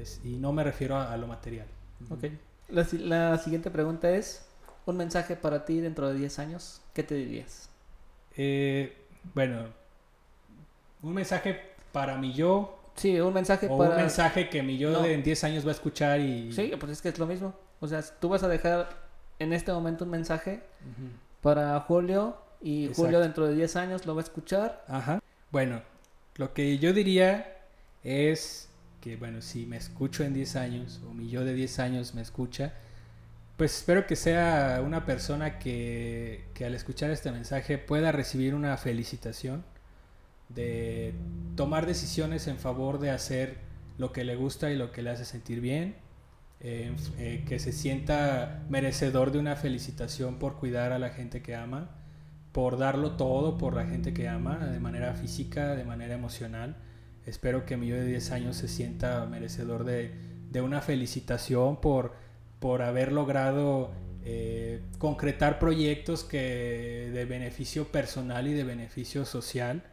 [0.00, 1.66] Es- y no me refiero a, a lo material.
[2.10, 2.24] Ok.
[2.68, 4.45] La siguiente pregunta es,
[4.86, 7.68] un mensaje para ti dentro de 10 años, ¿qué te dirías?
[8.36, 8.96] Eh,
[9.34, 9.66] bueno,
[11.02, 11.60] un mensaje
[11.92, 13.90] para mi yo, Sí, un mensaje o para...
[13.90, 15.02] un mensaje que mi yo No.
[15.02, 16.50] de en 10 años va a escuchar y...
[16.52, 17.54] Sí, pues es que es lo mismo.
[17.80, 18.88] O sea, tú vas a dejar
[19.38, 20.62] en este momento un mensaje
[21.42, 23.02] para Julio y Exacto.
[23.02, 24.82] Julio dentro de 10 años lo va a escuchar.
[24.88, 25.20] Ajá.
[25.52, 25.82] Bueno,
[26.36, 27.58] lo que yo diría
[28.02, 28.70] es
[29.02, 32.22] que, bueno, si me escucho en 10 años, o mi yo de 10 años me
[32.22, 32.72] escucha,
[33.56, 38.76] pues espero que sea una persona que, que al escuchar este mensaje pueda recibir una
[38.76, 39.64] felicitación
[40.48, 41.14] de
[41.56, 43.56] tomar decisiones en favor de hacer
[43.98, 45.96] lo que le gusta y lo que le hace sentir bien,
[46.60, 51.54] eh, eh, que se sienta merecedor de una felicitación por cuidar a la gente que
[51.54, 51.90] ama,
[52.52, 56.76] por darlo todo por la gente que ama, de manera física, de manera emocional.
[57.26, 60.14] Espero que mi yo de 10 años se sienta merecedor de,
[60.50, 62.14] de una felicitación por,
[62.60, 63.90] por haber logrado
[64.24, 69.84] eh, concretar proyectos que de beneficio personal y de beneficio social,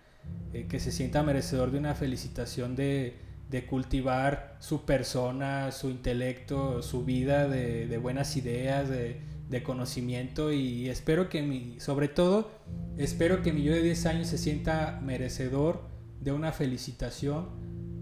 [0.53, 3.17] eh, que se sienta merecedor de una felicitación de,
[3.49, 10.51] de cultivar su persona, su intelecto, su vida de, de buenas ideas, de, de conocimiento.
[10.51, 12.51] Y espero que mi, sobre todo,
[12.97, 15.83] espero que mi yo de 10 años se sienta merecedor
[16.19, 17.49] de una felicitación,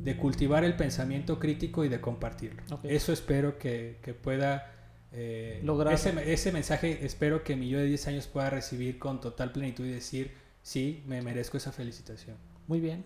[0.03, 2.63] de cultivar el pensamiento crítico y de compartirlo.
[2.83, 4.71] Eso espero que, que pueda
[5.11, 5.93] eh, Lograr.
[5.93, 9.85] Ese, ese mensaje espero que mi yo de 10 años pueda recibir con total plenitud
[9.85, 10.31] y decir,
[10.61, 12.37] sí, me merezco esa felicitación.
[12.67, 13.05] Muy bien.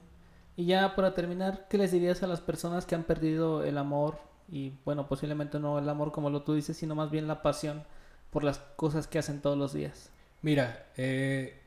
[0.56, 4.20] Y ya para terminar, ¿qué les dirías a las personas que han perdido el amor?
[4.48, 7.84] Y bueno, posiblemente no el amor como lo tú dices, sino más bien la pasión
[8.30, 10.12] por las cosas que hacen todos los días.
[10.42, 11.60] Mira, eh,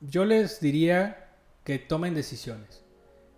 [0.00, 1.28] yo les diría
[1.62, 2.82] que tomen decisiones.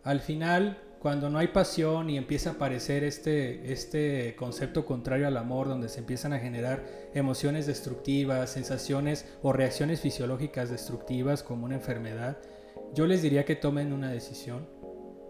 [0.04, 5.36] Al final, cuando no hay pasión y empieza a aparecer este, este concepto contrario al
[5.36, 6.84] amor, donde se empiezan a generar
[7.14, 12.38] emociones destructivas, sensaciones o reacciones fisiológicas destructivas como una enfermedad,
[12.92, 14.66] yo les diría que tomen una decisión,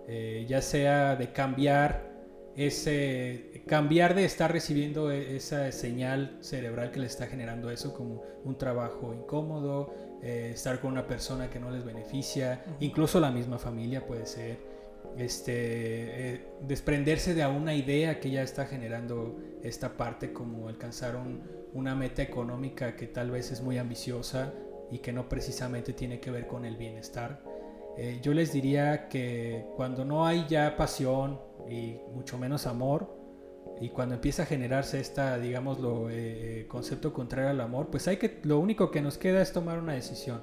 [0.08, 2.10] eh, ya sea de cambiar
[2.56, 8.22] ese cambiar de estar recibiendo e- esa señal cerebral que le está generando eso como
[8.44, 13.58] un trabajo incómodo, eh, estar con una persona que no les beneficia, incluso la misma
[13.58, 14.75] familia puede ser,
[15.16, 21.42] este, eh, desprenderse de una idea que ya está generando esta parte como alcanzar un-
[21.72, 24.52] una meta económica que tal vez es muy ambiciosa
[24.90, 27.42] y que no precisamente tiene que ver con el bienestar.
[27.98, 33.14] Eh, yo les diría que cuando no hay ya pasión y mucho menos amor,
[33.80, 38.40] y cuando empieza a generarse esta, digámoslo, eh, concepto contrario al amor, pues hay que,
[38.42, 40.42] lo único que nos queda es tomar una decisión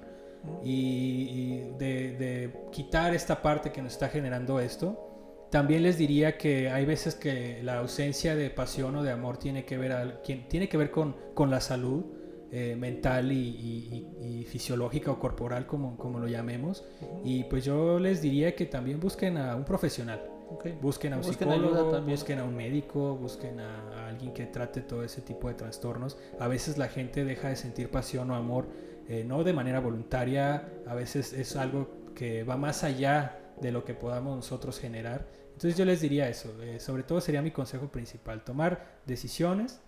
[0.63, 5.09] y, y de, de quitar esta parte que nos está generando esto.
[5.49, 9.65] También les diría que hay veces que la ausencia de pasión o de amor tiene
[9.65, 12.05] que ver, al- quien- tiene que ver con, con la salud
[12.51, 16.83] eh, mental y, y- y- fisiológica o corporal, como, como lo llamemos.
[17.23, 20.21] Y pues yo les diría que también busquen a un profesional.
[20.49, 20.67] Ok.
[20.81, 24.81] Busquen a un Busquen psicólogo, busquen a un médico, busquen a, a alguien que trate
[24.81, 26.17] todo ese tipo de trastornos.
[26.39, 28.67] A veces la gente deja de sentir pasión o amor,
[29.07, 33.83] eh, no de manera voluntaria, a veces es algo que va más allá de lo
[33.85, 35.27] que podamos nosotros generar.
[35.53, 39.79] Entonces yo les diría eso, eh, sobre todo sería mi consejo principal, tomar decisiones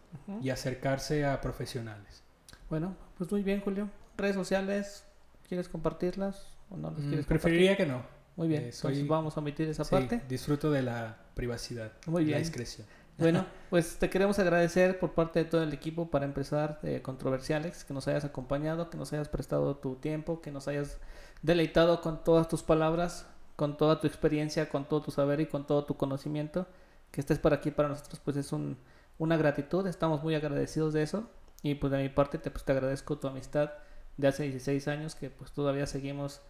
[0.42, 2.24] y acercarse a profesionales.
[2.70, 3.90] Bueno, pues muy bien, Julio.
[4.18, 5.04] Redes sociales,
[5.48, 8.02] ¿quieres compartirlas o no las Mm, quieres preferiría que no.
[8.38, 10.22] Muy bien, eh, soy- entonces vamos a omitir esa Sí, parte.
[10.30, 12.40] disfruto de la privacidad, Muy la bien.
[12.40, 12.86] discreción.
[13.18, 17.86] Bueno, pues te queremos agradecer por parte de todo el equipo para empezar de Controversiales,
[17.86, 21.00] que nos hayas acompañado, que nos hayas prestado tu tiempo, que nos hayas
[21.42, 25.66] deleitado con todas tus palabras, con toda tu experiencia, con todo tu saber y con
[25.66, 26.68] todo tu conocimiento.
[27.12, 28.78] Que estés por aquí para nosotros, pues es un,
[29.18, 31.30] una gratitud, estamos muy agradecidos de eso.
[31.64, 33.72] Y pues de mi parte te, pues, te agradezco tu amistad
[34.18, 36.42] de hace 16 años, que pues todavía seguimos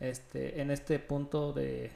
[0.00, 1.92] este, en este punto de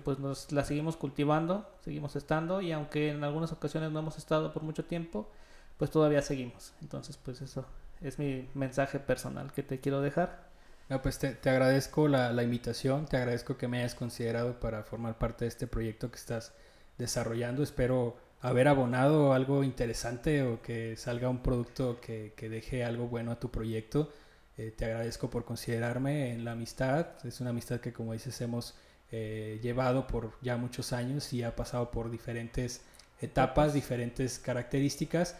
[0.00, 4.52] pues nos la seguimos cultivando, seguimos estando y aunque en algunas ocasiones no hemos estado
[4.52, 5.30] por mucho tiempo,
[5.76, 6.72] pues todavía seguimos.
[6.80, 7.64] Entonces, pues eso
[8.00, 10.46] es mi mensaje personal que te quiero dejar.
[10.88, 14.84] No, pues te, te agradezco la, la invitación, te agradezco que me hayas considerado para
[14.84, 16.52] formar parte de este proyecto que estás
[16.96, 17.62] desarrollando.
[17.62, 23.32] Espero haber abonado algo interesante o que salga un producto que, que deje algo bueno
[23.32, 24.12] a tu proyecto.
[24.58, 27.08] Eh, te agradezco por considerarme en la amistad.
[27.24, 28.74] Es una amistad que, como dices, hemos
[29.12, 32.82] eh, llevado por ya muchos años y ha pasado por diferentes
[33.20, 35.36] etapas, diferentes características.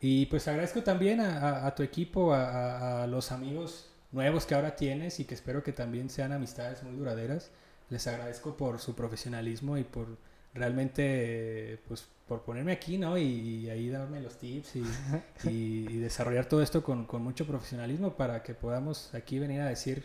[0.00, 4.54] Y pues agradezco también a, a- a tu equipo, a, a- los amigos nuevos que
[4.54, 7.50] ahora tienes y que espero que también sean amistades muy duraderas.
[7.90, 10.06] les agradezco por su profesionalismo y por
[10.54, 13.16] realmente, pues, por ponerme aquí, ¿no?
[13.18, 14.82] Y, y ahí darme los tips y,
[15.44, 19.66] y- y desarrollar todo esto con, con mucho profesionalismo para que podamos aquí venir a
[19.66, 20.04] decir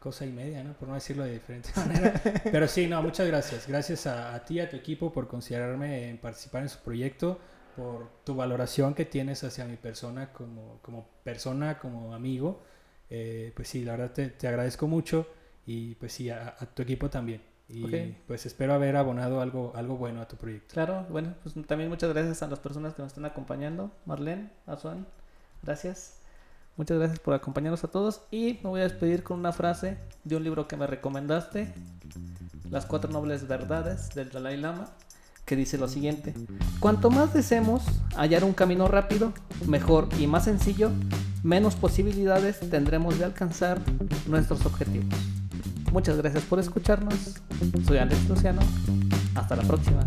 [0.00, 0.74] cosa y media, ¿no?
[0.74, 2.14] Por no decirlo de diferente manera.
[2.50, 3.68] Pero sí, no, muchas gracias.
[3.68, 7.38] Gracias a, a ti y a tu equipo por considerarme en participar en su proyecto,
[7.76, 12.62] por tu valoración que tienes hacia mi persona como, como persona, como amigo.
[13.10, 15.28] Eh, pues sí, la verdad te, te agradezco mucho
[15.66, 17.42] y pues sí, a, a tu equipo también.
[17.68, 18.16] Y Ok.
[18.26, 20.74] pues espero haber abonado algo, algo bueno a tu proyecto.
[20.74, 23.90] Claro, bueno, pues también muchas gracias a las personas que nos están acompañando.
[24.06, 25.06] Marlene, Azuan,
[25.62, 26.19] gracias.
[26.76, 28.22] Muchas gracias por acompañarnos a todos.
[28.30, 31.72] Y me voy a despedir con una frase de un libro que me recomendaste,
[32.70, 34.88] Las Cuatro Nobles Verdades del Dalai Lama,
[35.44, 36.34] que dice lo siguiente.
[36.78, 37.82] Cuanto más deseemos
[38.16, 39.32] hallar un camino rápido,
[39.66, 40.90] mejor y más sencillo,
[41.42, 43.80] menos posibilidades tendremos de alcanzar
[44.26, 45.14] nuestros objetivos.
[45.92, 47.40] Muchas gracias por escucharnos.
[47.86, 48.60] Soy Alex Luciano.
[49.34, 50.06] Hasta la próxima.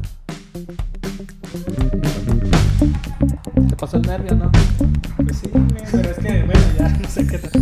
[3.68, 4.51] ¿Te pasó el nervio, no?
[5.18, 5.49] Pues sí,
[5.91, 6.32] pero es que,
[7.14, 7.61] sé qué tal.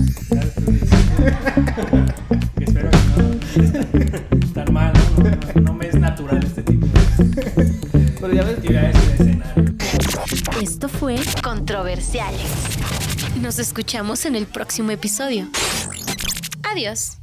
[2.57, 5.61] Espero que no tan mal, ¿no?
[5.61, 8.59] No, me es natural este tipo de Pero ya ves,
[9.19, 9.75] escenario.
[10.61, 12.41] Esto fue Controversiales.
[13.41, 15.49] Nos escuchamos en el próximo episodio.
[16.63, 17.20] Adiós.